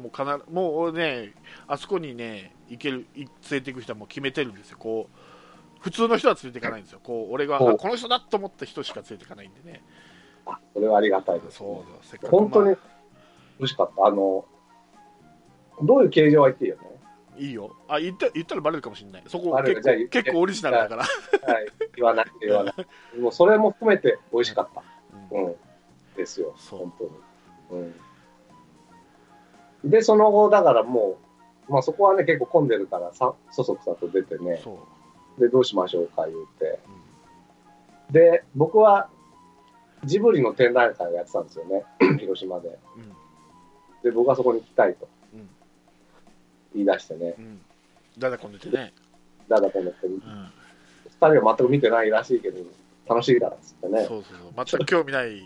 [0.01, 0.93] もうかなもう俺
[1.27, 1.35] ね、
[1.67, 4.79] あそこにね、行ける、い連れて行く人はもう決めてるんですよ。
[4.79, 7.01] こう、普通の人は連れて行かないんですよ。
[7.03, 9.83] こう、俺が、この人だと思った人しか連れて行かないんでね。
[10.47, 11.69] あ、それはありがたいです、ね。
[12.31, 12.79] 本当にまあ
[13.59, 14.07] 美味しかった。
[14.07, 14.45] あの、
[15.83, 16.83] どういう形状は言っていいよね。
[17.39, 17.77] いいよ。
[17.89, 19.23] あ、言った言ったらバレるかもしれない。
[19.27, 21.03] そこ結構結構オリジナルだから。
[21.53, 21.67] はい。
[21.97, 23.21] 言わない、言わない。
[23.21, 24.83] もうそれも含めて美味しかった。
[25.33, 25.55] うんうん。
[26.17, 26.55] ですよ。
[26.71, 27.11] 本当に。
[29.83, 29.91] うん。
[29.91, 31.19] で、その後、だからも
[31.69, 34.63] う、まあそこはね、結構混んでるから、さ、そそくさと出てね。
[35.39, 36.79] で、どうしましょうか、言うて。
[36.89, 37.07] うん
[38.11, 39.09] で、僕は、
[40.07, 41.85] ジブリの展覧会をやってたんですよね。
[42.19, 42.69] 広島で。
[42.69, 43.13] うん
[44.03, 45.49] で、僕はそこに行きたいとうん
[46.75, 47.35] 言い出してね。
[47.39, 47.61] うん。
[48.19, 48.93] だだこねてね。
[49.49, 50.21] だだこのって、二うん。
[51.19, 52.59] 人は全く見てないらしいけど、
[53.09, 54.05] 楽しいからっつってね。
[54.05, 54.65] そうそうそう。
[54.65, 55.41] 全く興味ない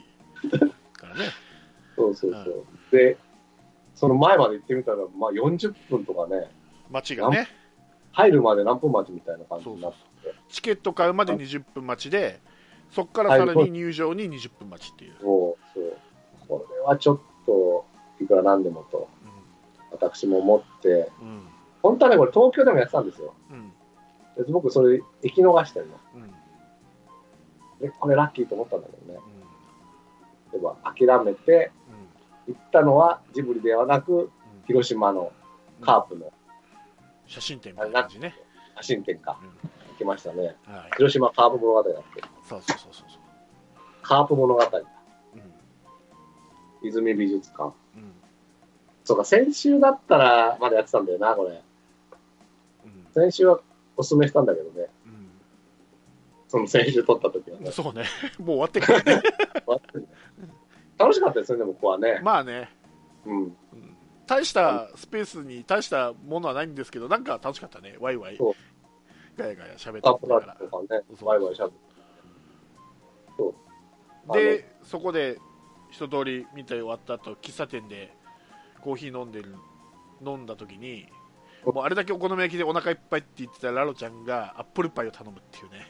[0.92, 1.26] からね。
[1.96, 2.64] そうそうそう。
[2.90, 3.16] で、
[3.94, 6.50] その前まで行ってみたら、まあ40分とかね、
[6.90, 7.48] 街がね。
[8.12, 10.38] 入るまで何分待ちみたいな感じそうになっそうそうて。
[10.48, 12.40] チケット買うまで20分待ちで、
[12.90, 15.14] そこからさらに入場に20分待ちっていう。
[15.20, 15.96] そうそう。
[16.48, 17.86] これはちょっと、
[18.20, 19.08] いくらなんでもと、
[19.92, 21.28] 私も思って、うん。
[21.28, 21.42] うん。
[21.82, 23.34] 本当はね、これ東京でもやってたんですよ。
[23.50, 23.72] うん。
[24.44, 25.94] で僕それ、行き逃してるの。
[26.16, 26.30] うん。
[27.80, 29.20] で、これラッキーと思ったんだけどね。
[30.52, 30.60] うん。
[30.60, 31.70] でも諦めて、
[32.48, 34.30] 行ったのはジブリではなく、うん。
[34.66, 35.32] 広島の
[35.80, 36.32] カープの
[37.26, 38.34] 写真展みたいな感じね。
[38.76, 39.38] 写真展か、
[40.00, 40.56] きましたね。
[40.66, 40.90] はい。
[40.96, 42.22] 広島カープ物語だって。
[42.48, 43.18] そうそうそうそうそう。
[44.02, 44.62] カープ物語。
[44.62, 45.36] う
[46.84, 46.88] ん。
[46.88, 47.64] 泉美術館。
[47.64, 48.12] うん。
[49.04, 51.62] そうか、先週だったらまだやってたんだよな、これ。
[52.84, 53.06] うん。
[53.12, 53.60] 先週は
[53.96, 54.88] おすすめしたんだけどね。
[55.06, 55.30] うん。
[56.48, 57.70] その先週撮った時はね。
[57.70, 58.04] そうね。
[58.40, 59.22] もう終わってからね。
[60.98, 62.20] 楽しかったですよね、僕はね。
[62.22, 62.70] まあね。
[63.26, 63.42] うん。
[63.42, 63.56] うん
[64.30, 67.96] 大したスペースに大したものはないんですけど、なんか楽しかったね。
[67.98, 68.38] ワイワイ。
[69.40, 70.56] ガヤガヤ喋ってたから。
[70.56, 71.72] とかね、イワイしゃべっ
[74.28, 74.58] て。
[74.58, 75.38] で、そこで
[75.90, 78.12] 一通り見て終わった後、喫茶店で
[78.80, 79.54] コーヒー飲んでる、
[80.24, 81.06] 飲んだ時に、
[81.64, 85.86] もうあれだけお好み焼きでお腹いっぱいって言ってたラロちゃんがアップルパイを頼むっていうね。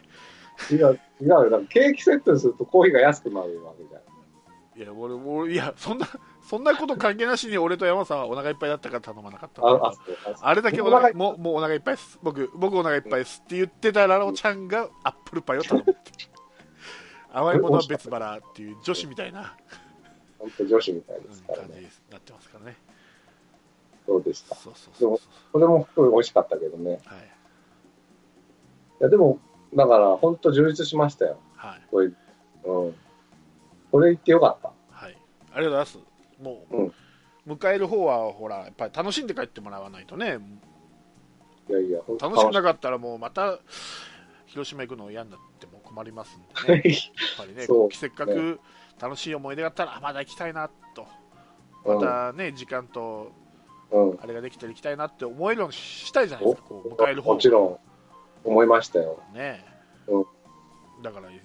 [0.70, 1.26] 違う、違
[1.62, 4.02] うケーキセットにするとコーヒーが安くなるわけじゃん。
[4.76, 6.06] いや、俺、俺いや、そんな、
[6.48, 12.18] そんなこと関係なしに俺と山さんはお腹いっぱいだったから頼まなかったんだけどあ、あ、れだけおお腹もうもうお腹いっぱいです。
[12.22, 16.12] 僕、僕お腹いっぱいですって言ってたラロちゃんがアップルパイを頼むって。
[17.32, 19.56] 甘いものは別腹っていう女子みたいな、
[20.38, 21.90] 本当女子みたいうんですから感じにね。
[22.10, 22.76] なってますからね。
[24.06, 24.54] そうでした。
[24.56, 27.00] そうそうそうそこれも美味しかったけどね。
[27.04, 27.08] う。
[27.08, 27.24] はい。
[29.00, 29.38] いや、でも、
[29.74, 31.38] だから、本当充実しましたよ。
[31.54, 31.82] はい。
[31.90, 32.10] これ、
[32.64, 32.94] うん。
[33.90, 34.72] これ言ってよかった。
[34.90, 35.12] はい。
[35.12, 35.16] あり
[35.50, 35.98] がとうございます。
[36.40, 36.92] もう、うん
[37.46, 40.38] 迎える方は、ほら、やっぱり楽しんで帰ってもらわないとね、
[41.68, 43.58] いやいや、楽しくなかったらもうまた、
[44.46, 46.82] 広島行くの嫌になっても困りますんでね。
[46.84, 46.94] やっ
[47.38, 48.60] ぱりね、そうせっかく
[49.00, 51.06] 楽しい思い出があったら、あまだ行きたいなと。
[51.84, 53.32] うんまたね、時間と
[53.90, 54.18] うん。
[54.22, 57.78] あれができたら行きたいなって思えるようにしたいじゃないですか、こう迎える方もちろん、
[58.44, 59.22] 思いましたよ。
[59.32, 59.64] ね
[60.06, 60.24] うん
[61.02, 61.40] だからい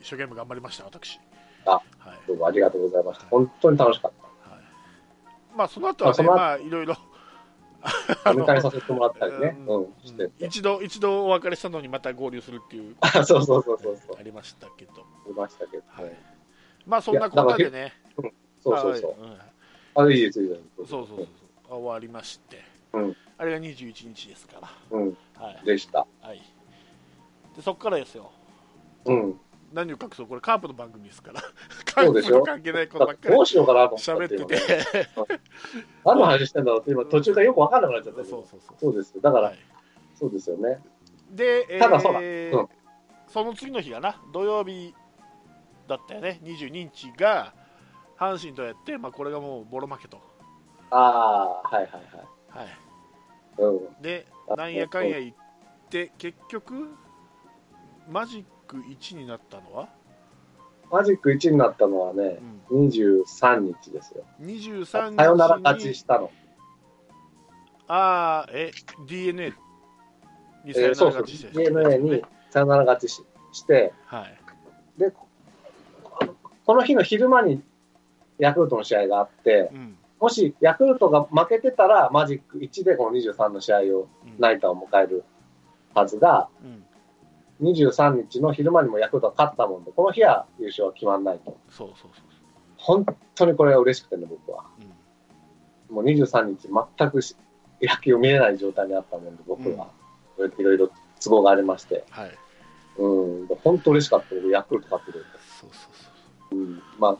[0.00, 1.20] 一生懸命頑張りました、私。
[1.66, 1.82] あはい
[2.26, 3.26] どうもありがとうございました。
[3.26, 4.12] 本当に楽しかっ
[4.50, 4.60] はい、
[5.56, 6.96] まあその後はね、まあいろいろ
[8.24, 9.56] 迎えさせてもらったりね。
[9.66, 9.94] ううんん。
[10.04, 10.46] してて。
[10.46, 14.16] 一度一度お別れしたのにまた合流するっていうあ そうそうそうそうそう。
[14.18, 16.22] ありましたけど、いましたけどはいね。
[16.86, 17.92] まあそんなことでね、
[18.62, 19.14] そうそうそう。
[19.94, 20.60] ああ、いいです、いいです。
[20.78, 21.28] うんそうそうそう
[21.68, 25.16] 終わりまして、うんあれが21日ですから、うん。
[25.34, 26.06] はいでした。
[26.20, 26.40] はい、
[27.56, 28.30] でそこからですよ、
[29.06, 29.40] うん。
[29.74, 31.40] 何を隠そう、これカープの番組ですから、
[31.94, 32.36] カそうでしょ？
[32.36, 35.08] ープと関係ないことばっかりどうしようかなと思った喋ってて。
[36.04, 38.94] 何の話してんだろうって今途中からよく分かんなくなっちゃったそうそうそうそう。
[38.94, 39.20] ですよ。
[39.20, 39.58] だから、はい。
[40.14, 40.80] そうですよね。
[41.30, 42.20] で、えーただそうだ。
[42.20, 42.68] うん。
[43.26, 44.94] その次の日がな土曜日
[45.88, 46.38] だったよね。
[46.44, 47.52] 22日が
[48.16, 50.20] 阪神とやって、まあ、これがもうボロ負けと、
[50.90, 52.02] ああはいはいはい。
[52.58, 52.68] はい、
[53.58, 54.02] うん。
[54.02, 55.34] であなんやかんや言っ
[55.90, 56.94] て結局
[58.08, 59.88] マジック1になったのは、
[60.90, 62.38] マジック1になったのはね
[62.70, 64.24] うん、23日ですよ。
[64.40, 66.30] 23日さよなら勝ちにしたの。
[67.86, 68.70] ああえ
[69.06, 69.52] DNA
[70.64, 71.22] にさえよならーそうそう。
[71.22, 73.92] 勝ちして、DNA にさよなら勝ちしして。
[74.06, 74.38] はい。
[74.98, 75.26] でこ
[76.66, 77.62] この日の昼間に
[78.38, 79.96] ヤクルトの試合があってうん。
[80.20, 84.34] もしヤクルトが負けてたらマジック1でこの23の試合をうん。
[84.38, 85.24] ナイターを迎える
[85.94, 86.84] はずがうん、
[87.62, 91.56] 23日の昼間にもヤクルトが勝ったもんで、この日は優勝は決まらないと。
[91.70, 92.10] そうそうそう
[92.76, 94.64] 本当にこれは嬉しくてね、僕は。
[94.78, 94.94] そう、うん
[95.90, 97.36] もう23日全くし
[97.80, 99.88] 野球を見れない状態にあったもんで、僕は。
[100.58, 100.90] いろいろ
[101.22, 102.04] 都合がありまして。
[102.10, 102.38] はい
[102.96, 103.46] うん。
[103.62, 105.30] 本当嬉しかった僕ヤクルト勝ってくれて。
[105.60, 105.92] そうそう
[106.50, 106.82] そううん。
[106.98, 107.16] まあ、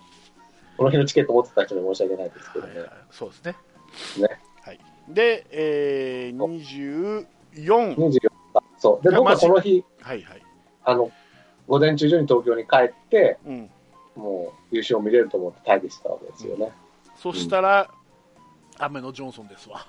[0.76, 2.72] この日のチケット持ってた人に申し訳ないですけどね。
[2.72, 3.56] はいはい、そうですね。
[4.18, 8.20] ねはい、で、えー、24、24日。
[8.78, 9.04] そう。
[9.04, 10.42] で、が僕はこの日、はいはい、
[10.84, 11.10] あの、
[11.66, 13.70] 午前中中に東京に帰って、うん、
[14.14, 16.72] もう優勝を見れると思って待機してたわけですよね。
[17.16, 17.90] そしたら、
[18.78, 19.86] 雨のジョンソンですわ。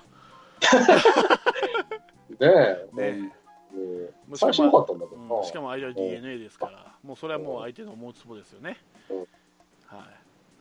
[2.30, 2.88] ねえ。
[2.94, 3.32] ね
[3.74, 8.78] うんもう最初良かったんだけどしかも相手は DNA ですから、もうそれはもう相手の思うつぼですよね。
[9.10, 10.06] うんは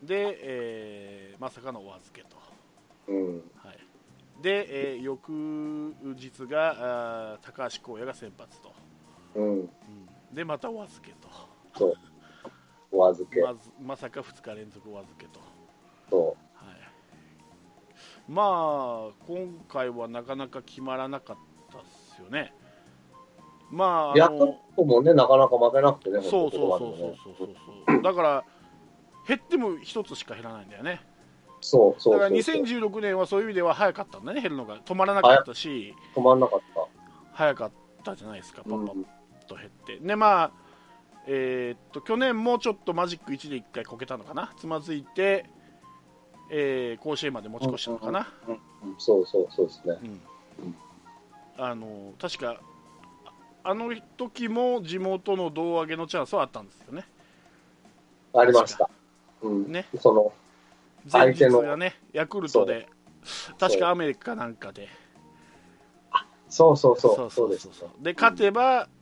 [0.03, 2.35] い、で、えーまさかのお預けと。
[3.07, 3.35] うん。
[3.55, 3.77] はい、
[4.41, 5.29] で、えー翌
[6.03, 8.73] 日があー高橋光也が先発と、
[9.35, 9.59] うん。
[9.59, 9.69] うん、
[10.33, 11.27] でまたお預けと、
[11.77, 11.93] そう。
[12.91, 13.41] お預け。
[13.41, 15.39] まずまさか2日連続お預けと、
[16.09, 16.75] そはい、
[18.27, 21.37] まあ今回はなかなか決まらなかっ
[21.71, 21.83] たで
[22.17, 22.53] すよね。
[23.71, 27.47] まああのクルトもね、なかなか負けなくてね、そうそうそうそうそうそう
[27.87, 28.43] そうだから
[29.27, 31.01] 減っても1つしか減らないんだよね
[31.61, 32.63] そうそうだからそうそう。
[32.63, 36.87] 2016年はそういう意味では早かったんだね減るのが止まらなかったし止まんなかった。
[37.33, 37.71] 早かっ
[38.03, 39.03] たじゃないですかパうんパッ
[39.47, 40.51] と減って、でまあ
[41.27, 44.53] えーっと去年もちょっとマジック1で1回こけたのかな。
[44.57, 45.45] つまずいて、
[46.51, 48.59] えー甲子園まで持ち越したのかな、うん
[48.97, 49.97] そうそうそうですね。
[50.03, 50.09] うん。
[50.65, 50.75] うん。
[51.57, 52.59] あの確か
[53.63, 57.05] あの時も地元の胴上げのチャンスはあったんですよね。
[58.33, 58.89] ありました。
[59.41, 59.71] うん。
[59.71, 59.87] ね。
[59.99, 60.33] その、
[61.11, 62.87] 前日がねヤクルトで
[63.59, 64.87] 確かアメリカなんかで。
[66.47, 67.31] そうそうそう。
[67.31, 67.67] そうです。
[67.99, 68.94] で勝てば、うん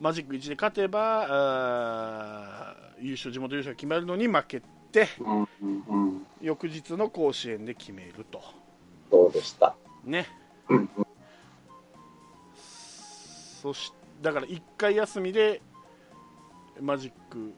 [0.00, 4.60] マジック1で勝てば優勝地元優勝が決まるのに負け
[4.92, 5.46] てうんうん
[5.88, 6.26] うん。
[6.40, 8.40] 翌日の甲子園で決めると。
[9.10, 9.74] そうでした。
[10.04, 10.26] ね。
[10.68, 11.06] うんうん。
[13.62, 15.60] そしだから1回休みで
[16.80, 17.54] マジック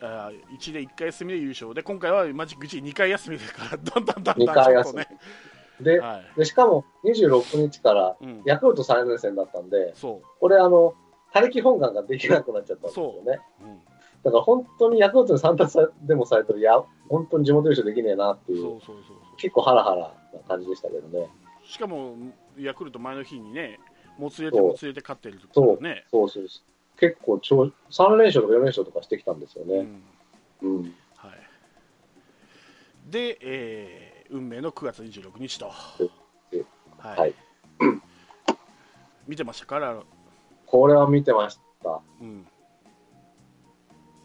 [0.00, 5.00] あー1で1回休みで優勝で今回はマジック1で2回休みですから どんどんどんどん2ち回休み。
[5.00, 5.18] ょっとね。
[5.80, 6.38] で、はい。
[6.38, 10.94] でしかも26日からうん、ヤクルト3連戦だったんで、そこれあの、
[11.32, 13.40] 他力本願ができなくなっちゃったんですよね。
[13.62, 13.78] う、うん、
[14.24, 21.28] だから本当にヤクルトに3達さでもされてる、いや、本当に地元優勝できねえなっていう、そうそうそうそ結構ハラハラな感じでしたけどね。
[21.64, 22.14] うしかも
[22.58, 23.78] ヤクルト前の日にね
[24.16, 26.98] もつれてもつれて勝ってるからねそうそうそう。
[26.98, 29.86] 結構超、3連勝とか4連勝とかしてきたんですよね。
[30.62, 30.94] うんうん。
[31.14, 35.72] はい、で、えー運命の9月26日と、
[36.50, 36.62] で
[36.98, 37.34] はいはい
[39.26, 39.78] 見てましたか？
[39.78, 40.02] ら、
[40.70, 42.00] これは見てました。
[42.20, 42.46] うん、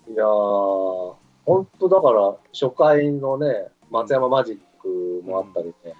[0.09, 5.93] いやー、本当だから、初回のね、松山マジックもあったりね。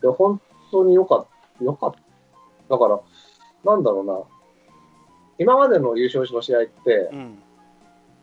[0.00, 1.26] で、本当に良かっ
[1.58, 1.98] た、良かった。
[2.74, 3.00] だから、
[3.64, 4.20] なんだろうな。
[5.38, 7.38] 今までの優勝の試合って、うん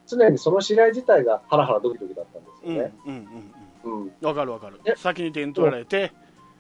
[0.07, 2.93] 常にその試合自体がハラハラドキドキだったんですうんよね。
[3.05, 3.53] うん
[3.85, 4.11] うんうん。
[4.21, 4.93] わかるわかるえ？
[4.97, 6.11] 先に点取られて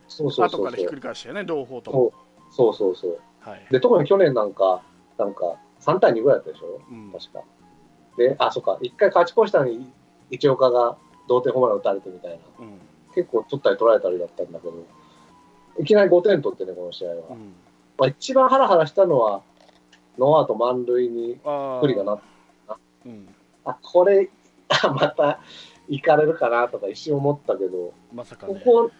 [0.07, 0.95] そうそうそうそう後からひっく。
[0.95, 2.13] り返したよね両方とも
[2.49, 3.19] そうそうそうそう。
[3.41, 4.81] はい、で、特に去年なんか、
[5.17, 6.79] なんか、3対2ぐらいだったでしょ？
[6.89, 7.43] うん、確か。
[8.17, 9.91] で、あ、そっか、一回勝ち越したのに、
[10.29, 12.37] 一岡が同点ホームラン打たれてみたいな。
[12.59, 12.79] うん。
[13.13, 14.73] 結構取ったり取られたりだったんだけど、
[15.79, 17.15] いきなり5点取ってね、この試合は。
[17.31, 17.53] うん。
[17.97, 19.41] まあ、一番ハラハラしたのは、
[20.17, 22.19] ノーアウト満塁にあ不利だな。
[23.05, 23.27] うん、
[23.65, 24.29] あ、これ、
[24.83, 25.39] あまた
[25.87, 28.53] 行かれるかなとか一瞬思ったけど、まさかね。
[28.63, 28.91] ここ、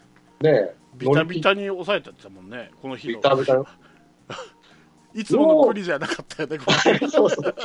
[0.42, 3.16] ね、ビタビタに抑えたってたもんねこの日の。
[3.16, 3.66] ビタビタに
[5.14, 7.56] いつもの栗じゃなかったよねこれ そうそう。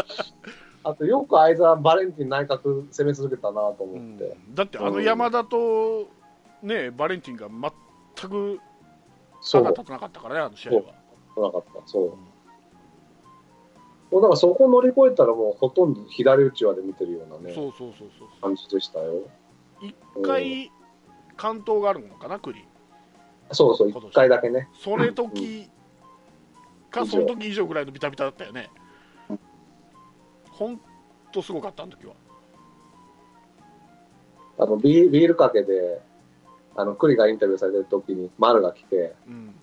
[0.83, 4.37] あと、よく相沢バレンティン内角攻め続けたなと思うんって。
[4.51, 6.07] だってあの山田と、
[6.63, 7.49] ね、バレンティンが
[8.17, 8.61] 全く
[9.43, 10.83] 差が立たなかったからね、あの試合は。
[11.37, 11.83] なかった。
[11.87, 12.11] そう。
[14.13, 18.29] もうだからそこ乗り越えたらもうほとんど左打ち輪で見てるようなね、そうそうそうそう。
[18.41, 19.23] 感じでしたよ。
[19.81, 20.71] 一回、
[21.37, 22.65] 関東があるのかな、栗。
[23.51, 24.69] そうそう、一回だけね。
[24.75, 25.69] それ時
[26.97, 28.71] か、その時以上ぐらいのビタビタだったよね
[29.31, 29.41] うん。
[30.51, 30.81] ほん
[31.33, 32.15] とすごかった、あの時は。
[34.59, 36.01] あのビービールかけで、
[36.75, 39.55] あの、栗がインタビューされてる時に丸が来て、うん。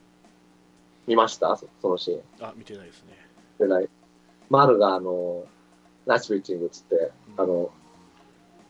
[1.05, 1.57] 見ました？
[1.57, 2.21] そそのシーン。
[2.47, 3.17] あ、見てないですね。
[3.59, 3.89] でない。
[4.49, 5.43] 丸があの、
[6.05, 7.71] ナイスピッチングっつって、うんあの、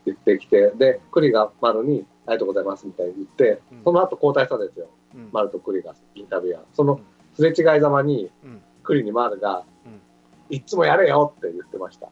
[0.05, 4.87] 言ってきて、で、栗が丸に、ありがとうございますみたいに言って、うんその後交代したんですよ。
[5.13, 6.63] うん丸と栗がインタビュアー。
[6.73, 7.03] そのうん
[7.35, 10.01] すれ違いざまにうん、栗に丸がうん、
[10.49, 12.07] いつもやれよって言ってました。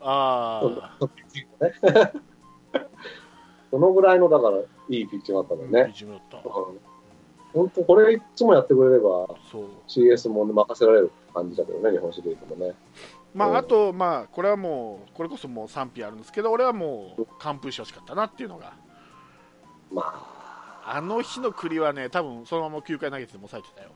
[0.00, 0.62] あ
[1.00, 1.08] あ、
[3.70, 5.88] そのぐらいの、だから、いいピッチングだったのうんね。
[5.90, 6.38] 一部だった。
[7.52, 9.28] 本当、これいつもやってくれれば。
[9.86, 12.74] CS も任せられる感じだけどね、日本シリーズもね。
[13.34, 18.74] まあ、うんあと、まあ、これはもう、これこそもう賛否あるんですけど、俺はもう、完封してほしかったなっていうのが、
[19.90, 23.90] まあ、あの日の栗はね、多分そのまま9回投げてても抑えてたよ。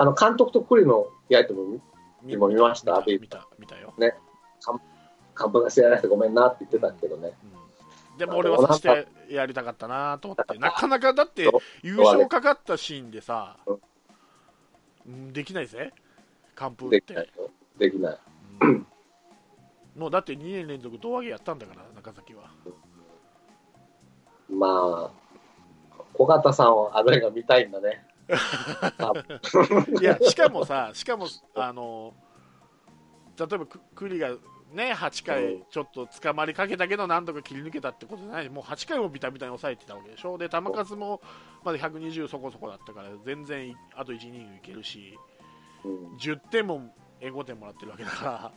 [0.00, 1.80] あの、監督と栗のやりとも、
[2.24, 3.02] 今見ました？
[3.04, 3.92] 見た、見た、見たよ。
[3.98, 4.10] 監
[5.34, 7.32] 督が試合なくてごめんなって言ってたけどね。
[8.12, 11.50] うん、でも俺はさしてやりたかったなと思って、なかなかだって
[11.82, 15.92] 優勝かかったシーンでさ、うんできないぜ、
[16.54, 17.32] 完封ってできない。
[17.36, 17.50] よ。
[17.78, 18.18] できない。
[18.60, 18.86] うん
[19.96, 22.42] もうだって2年連続胴上げやったんだから、中崎は。
[24.48, 28.06] まあ、小方さんはあの映画見たいんだね。
[30.00, 32.14] いや、しかもさ、しかも、あの、
[33.38, 34.30] 例えばく栗が
[34.72, 40.36] ね、8回ちょっと捕まりかけたけど、何とか切り抜けたってことじゃない、もう8回もビタビタに抑えてたわけでしょ。
[40.36, 41.22] で、球数も
[41.64, 45.18] まだ120そこそこだったから、全然あと1イニングいけるし、
[45.84, 46.16] うん。
[46.16, 48.52] 10点も援護点もらってるわけだから、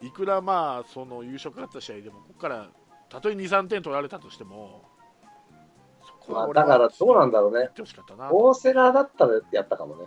[0.00, 2.70] いくらまあその優勝かかった試合でも、ここから
[3.10, 4.84] たとえ2、3点取られたとしても、
[6.54, 7.70] だからどうなんだろうね。
[8.30, 10.04] 大瀬良だったらやったかもね。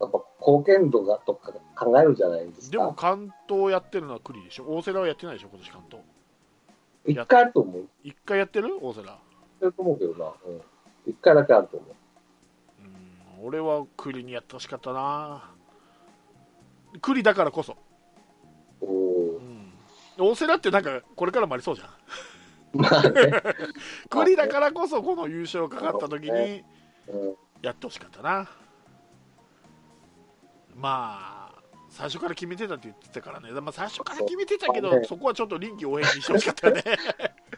[0.00, 3.10] やっぱ貢献度がとか考えるじゃないですでもか。
[3.16, 6.04] 関東やってるのは栗でしょ、大瀬良はやってないでしょ、今年関東。
[7.06, 7.88] 一回あると思う。
[8.04, 8.78] 一回やってる？
[8.80, 9.06] 大瀬良。
[9.06, 9.18] やっ
[9.58, 10.26] てると思うけどな。
[10.46, 10.62] うん。
[11.06, 11.90] 一回だけあると思う。
[13.40, 15.50] うん、俺は栗にやってほしかったな。
[17.02, 17.76] 栗だからこそ。
[18.80, 19.72] おうーん、
[20.18, 21.88] 大瀬良ってなんかこれからもありそうじゃん。
[22.74, 23.42] まあね。
[24.10, 26.64] 栗だからこそこの優勝かかった時に
[27.08, 28.48] うんやってほしかったな。
[30.76, 36.82] まあ、最初から決めてたって言ってたからね、まあ、最初から決めてたけど、そこはちょっと臨機応変にしてほしかったよね。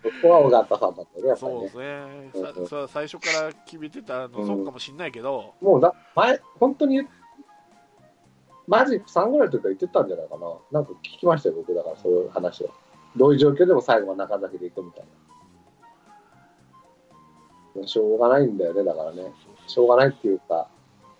[0.03, 1.77] そこは尾形さんだったね、そうです。
[1.77, 7.07] ね、うんささ最初から決めてたの、そうかもしれないけど、もうな、前、本当に、
[8.66, 10.46] マジック3ぐらいの時から言ってたんじゃないかな。
[10.70, 12.70] なんか聞きましたよ、僕だから、そういう話を。
[13.16, 15.09] どういう状況でも最後は中崎で行くみたいな。
[17.87, 19.33] しょうがないんだよね、だからね。
[19.66, 20.68] しょうがないっていうか、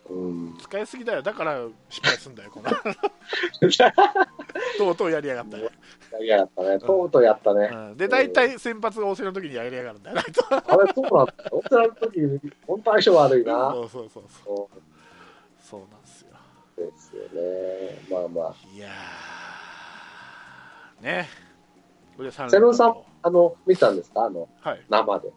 [0.09, 0.57] うん。
[0.61, 2.69] 使いすぎだよ、だから失敗すんだよ、この
[4.79, 5.71] とうとうやりやがったよ。
[6.13, 6.79] やりやがったね。
[6.81, 7.71] とうとうやったね。
[7.73, 10.51] うんで、大体先発が大瀬の時にやりやがるんだよ、あれ、そう
[11.17, 11.35] なんだ。
[11.51, 13.71] 大人の時に、本当相性悪いな。
[13.73, 14.69] そうそうそうそう、そ
[15.71, 16.29] そうなんですよ。
[16.79, 18.01] うですよね。
[18.11, 18.55] まあまあ。
[18.75, 21.50] いやー、ね。
[22.21, 24.25] これで三セブンさん連、あの、見たんですか？
[24.27, 25.29] あの、覇はい、生で。
[25.29, 25.33] ん？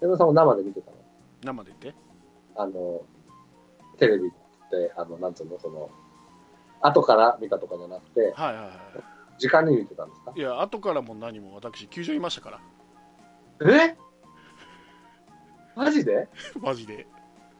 [0.00, 0.96] セブンさんも生で見てたの？
[1.44, 2.00] 生で言って？
[2.56, 3.02] あの、
[3.98, 4.30] テレビっ
[4.68, 5.90] て、あの、なんつうの、その、
[6.80, 8.70] 後から見たとかじゃなくて、はいはいは
[9.38, 10.32] 時間に見てたんですか？
[10.34, 10.40] い。
[10.40, 12.60] いや、後からも何も私、球場いましたから、
[13.72, 13.96] え？
[15.76, 16.28] マジで？
[16.60, 17.06] マジで。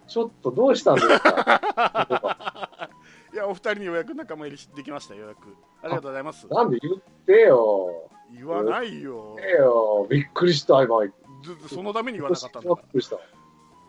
[0.09, 2.90] ちょっとどうしたんですか？
[2.90, 2.90] い
[3.39, 5.39] やお二人に予約仲間入りできました予約
[5.82, 8.11] ありがとうございますなんで言ってよ。
[8.34, 10.07] 言わないよ言ってよ。
[10.11, 11.01] びっくりした、今。
[11.03, 11.12] びっ
[11.43, 13.16] ずずそのために言わなかったんだからくりした。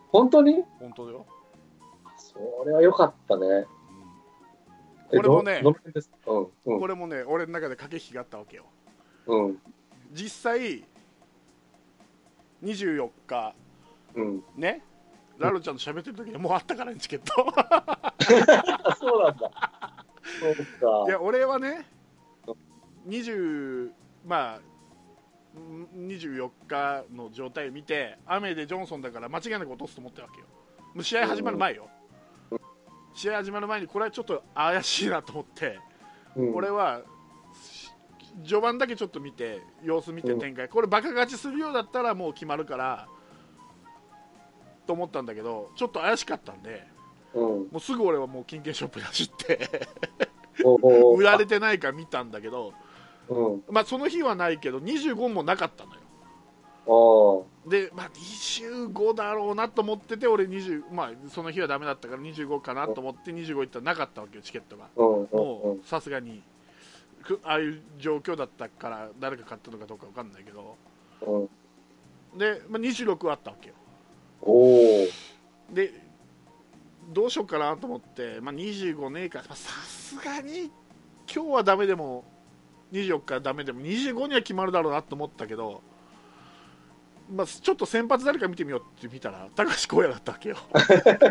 [0.08, 0.64] 本当に？
[0.78, 1.26] 本当だよ、
[2.16, 3.46] それは良かったね。
[3.46, 3.80] うん
[5.12, 5.68] えこれもねう
[6.34, 8.66] ん、うんこ、れもね俺の中で駆け引きがあったわけよ
[9.26, 9.58] うん、
[10.12, 10.84] 実際
[12.62, 13.54] 24日
[14.14, 14.44] うん。
[14.56, 14.82] ね
[15.40, 17.46] ラロちゃんと喋ってる時にもうあったからねチケット。
[17.56, 18.14] あ、
[18.98, 19.50] そうなんだ。
[20.38, 21.08] そうか。
[21.08, 21.86] いや俺はね
[23.08, 23.90] 20
[24.26, 30.46] まあん24日の状態見て雨でジョンソンだから間違いなく落とすと思ってるわけよ。
[30.94, 31.88] もう試合始まる前よ。
[33.14, 35.78] 試合始まる前にこれはちょっと怪しいなと思って
[36.36, 37.02] うん、俺は
[37.60, 37.90] し
[38.44, 43.08] 序盤だけちょっと見て様子見て展開、これバカ勝ちするようだったらもう決まるから
[44.86, 46.86] と思ったんだけどちょっと怪しかったんで
[47.34, 47.42] うん。
[47.42, 49.70] もうすぐ俺はもう金券ショップに走って
[51.16, 52.72] 売られてないか見たんだけど、
[53.28, 53.62] うん。
[53.70, 56.00] まあ、その日はないけど25もなかったのよ
[56.86, 64.88] おで、まあ、25だろうなと思ってて俺20、まあ、その日はダメだったから25かなと思って25行ったらなかったわけよチケットが。
[64.96, 66.42] もうさすがに
[67.22, 70.76] くああいう状況だったから誰か買ったのかどうか分かんないけど
[71.22, 71.38] う
[72.36, 72.38] ん。
[72.38, 73.74] で、まあ、26はあったわけよ。
[75.72, 75.92] で
[77.12, 79.40] どうしようかなと思って、まあ、25ねえか。
[79.48, 80.70] まあさすがに
[81.32, 82.24] 今日はダメでも
[82.92, 85.82] 24日はダメでも25には決まるだろうなと思ったけど、
[87.32, 90.56] まあ、ちょっと先発誰か見てみようって見たら高橋光也だったわけよ。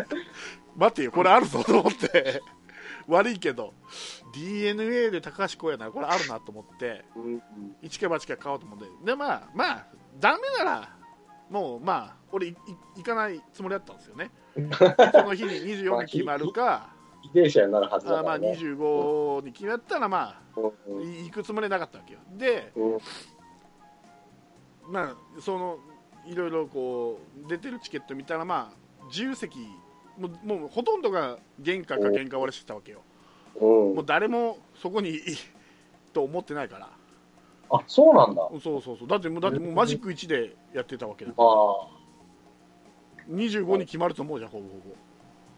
[0.76, 2.42] 待てよこれあるぞと思って。
[3.08, 3.74] 悪いけど
[4.32, 7.42] d n a で高橋光也ならこれあるなと思ってうん。
[7.82, 9.86] 一か八か買おうと思ってでまあまあ
[10.18, 10.99] ダメなら
[11.50, 12.54] もうまあ俺
[12.96, 14.30] 行かないつもりだったんですよね
[15.12, 16.94] その日に24に決まるか
[17.24, 18.52] 遺伝者になるはずだあまあからね。
[18.58, 21.24] 25に決まったらまあうん。
[21.24, 22.98] 行くつもりなかったわけよでうん。
[24.92, 25.78] まあその
[26.26, 29.58] いろいろこう出てるチケット見たらまあ自由席
[30.18, 33.00] もうもうほとんどが原価か原価割れしてたわけよ
[33.56, 35.18] うんもう誰もそこに
[36.12, 36.90] と思ってないから
[37.70, 38.48] あ、そうなんだ。
[38.62, 39.08] そうそうそう。
[39.08, 41.46] だってもうだってもうマジック1でやってたわけだまあ、
[43.30, 44.80] 25に決まると思うじゃんほぼほ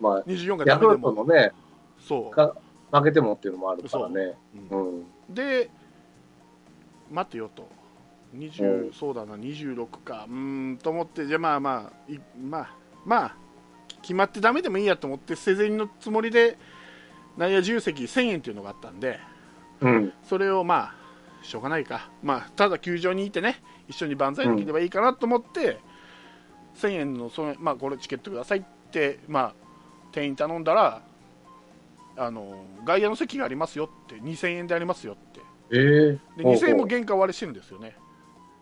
[0.00, 1.52] まあ、ぼ24がダメでもトのね、
[1.98, 2.54] そか
[2.90, 4.34] 負けてもっていうのもあるからね。
[4.70, 4.76] う、う。
[4.76, 5.34] んうん。
[5.34, 5.70] で
[7.10, 7.68] 待てよと。
[8.36, 8.92] 20、うん。
[8.92, 10.26] そうだな26か。
[10.28, 11.26] うーんと思って。
[11.26, 12.74] じゃあまあまあいまあ
[13.06, 13.36] まあ
[14.02, 16.58] 決まってダメでもいいやと思って捨て銭のつもりで
[17.38, 19.18] 内野自由席1000円っていうのがあったんで
[19.80, 20.12] うん。
[20.22, 21.01] それをまあ
[21.43, 25.78] しょうがないか、まあ、ただ球場にいてね一緒に万歳できればいいかなと思って、
[26.76, 29.55] 1000円のその、まあ、これチケットくださいって、まあ、
[30.12, 31.03] 店員頼んだら
[32.16, 35.40] あの外野の席がありますよって2000円でありますよって。
[35.74, 37.97] ええで2000円も原価割れしてるんですよね。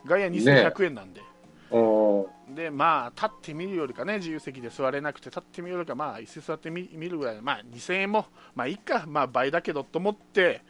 [0.06, 1.20] 外野2100円なんで、
[1.72, 2.54] うん。
[2.54, 10.62] でまあ立って見るよりかね自由席で座れなくて立って見るよりかまあ椅子座って見見るぐらいでまあ2000円もまあいいかまあ倍だけどと思って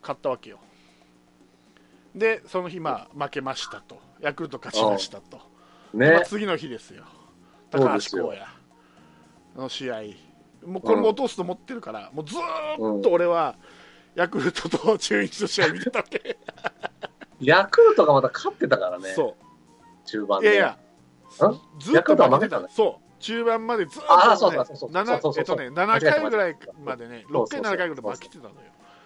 [0.00, 0.58] 買ったわけよ
[2.14, 3.98] でその日まあ負けましたと。
[4.20, 5.38] ヤクルト勝ちましたと、
[5.92, 6.22] まあね。
[6.26, 7.04] 次の日ですよ。
[7.70, 8.40] 高橋光也
[9.56, 10.02] の試合。
[10.64, 13.56] もうこれも落とすと思ってるから、もうずーっと俺は
[14.14, 16.38] ヤクルトと中日の試合見てたわけ、
[17.40, 19.12] ヤクルトがまた勝ってたからね。
[19.14, 20.06] そう。
[20.06, 20.46] 中盤で。
[20.48, 20.78] いやいや、
[21.80, 22.68] ずっと負けてたルトは負けたの？
[22.68, 27.74] そう、中盤までずっと、ね、あーそうだそうそうそう七そうそうえっとね、7間違えた回ぐらいまでね、6回、そうそうそう。
[27.74, 28.54] 7回ぐらい負けてたのよ。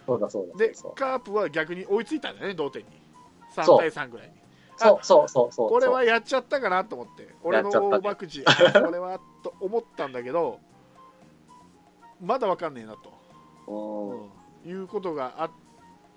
[0.06, 0.66] そうだそうだ。
[0.66, 2.88] でカープは逆に追いついたんだよね、同点に。
[3.54, 4.34] 3そう対3ぐらいに。
[4.76, 5.70] そうそうそうそう。
[5.70, 10.60] これはやっちゃったかなと思って、俺の大博打、あこれはと思ったんだけど、
[12.20, 13.12] まだわかんねえなと、
[13.66, 14.28] そ
[14.64, 15.50] う、いうことがあっ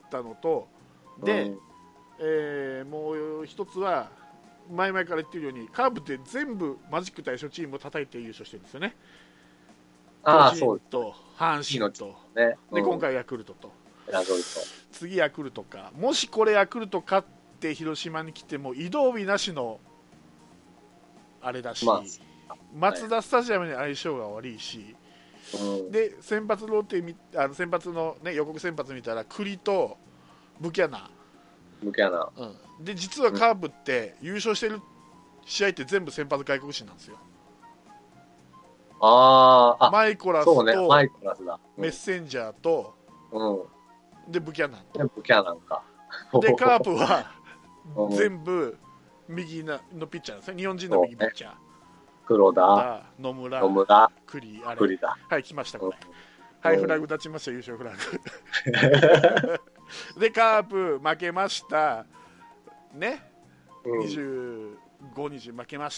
[0.09, 0.67] たのと、
[1.19, 1.25] うん。
[1.25, 1.59] で、うん
[2.21, 4.11] えーもう一つは、
[4.69, 8.95] 前々から言ってるように、カープって全部マジック対象チームを叩いて優勝してるんですよね。
[10.23, 12.57] ああ、巨そう人と阪神と、ね。
[12.73, 12.99] で、うん今。
[12.99, 13.71] 回ヤクルトと、
[14.11, 14.43] ヤクルト。
[14.91, 17.27] 次ヤクルトか、もしこれヤクルト勝っ
[17.59, 19.79] て広島に来ても移動日なしの
[21.41, 22.03] あれだし、ま
[22.75, 24.95] マツダスタジアムに相性が悪いし、
[25.61, 25.91] うん。
[25.91, 29.97] で先発ローテみあの先発の、ね、予告先発見たら栗と
[30.59, 31.09] ブキャナ、
[31.81, 32.29] 向けやな。
[32.35, 34.81] うん、で実はカープって優勝してる
[35.45, 37.17] 試合って全部先発外国人なんですよ。
[39.01, 40.73] ああ、あ、マイコラスそうね。
[40.73, 41.59] とマイクラスだ。
[41.77, 42.95] メッセンジャーと
[43.31, 43.78] うん。
[44.29, 45.83] でブキャナンで、ブキャナンか。
[46.41, 47.31] で カープは
[47.95, 48.15] うん。
[48.15, 48.77] 全部
[49.27, 50.57] 右なのピッチャーですね。
[50.57, 51.53] 日本人の右ピッチャー。
[52.25, 54.99] 黒田、が野村野村、栗あれ。
[55.29, 55.97] はい来ましたこれ。
[56.61, 57.97] はい、フラグ立ちました、優勝フラグ。
[60.19, 62.05] で、カープ負けました。
[62.93, 63.31] ね、
[63.85, 64.01] うん。
[64.01, 65.87] 25日負けまし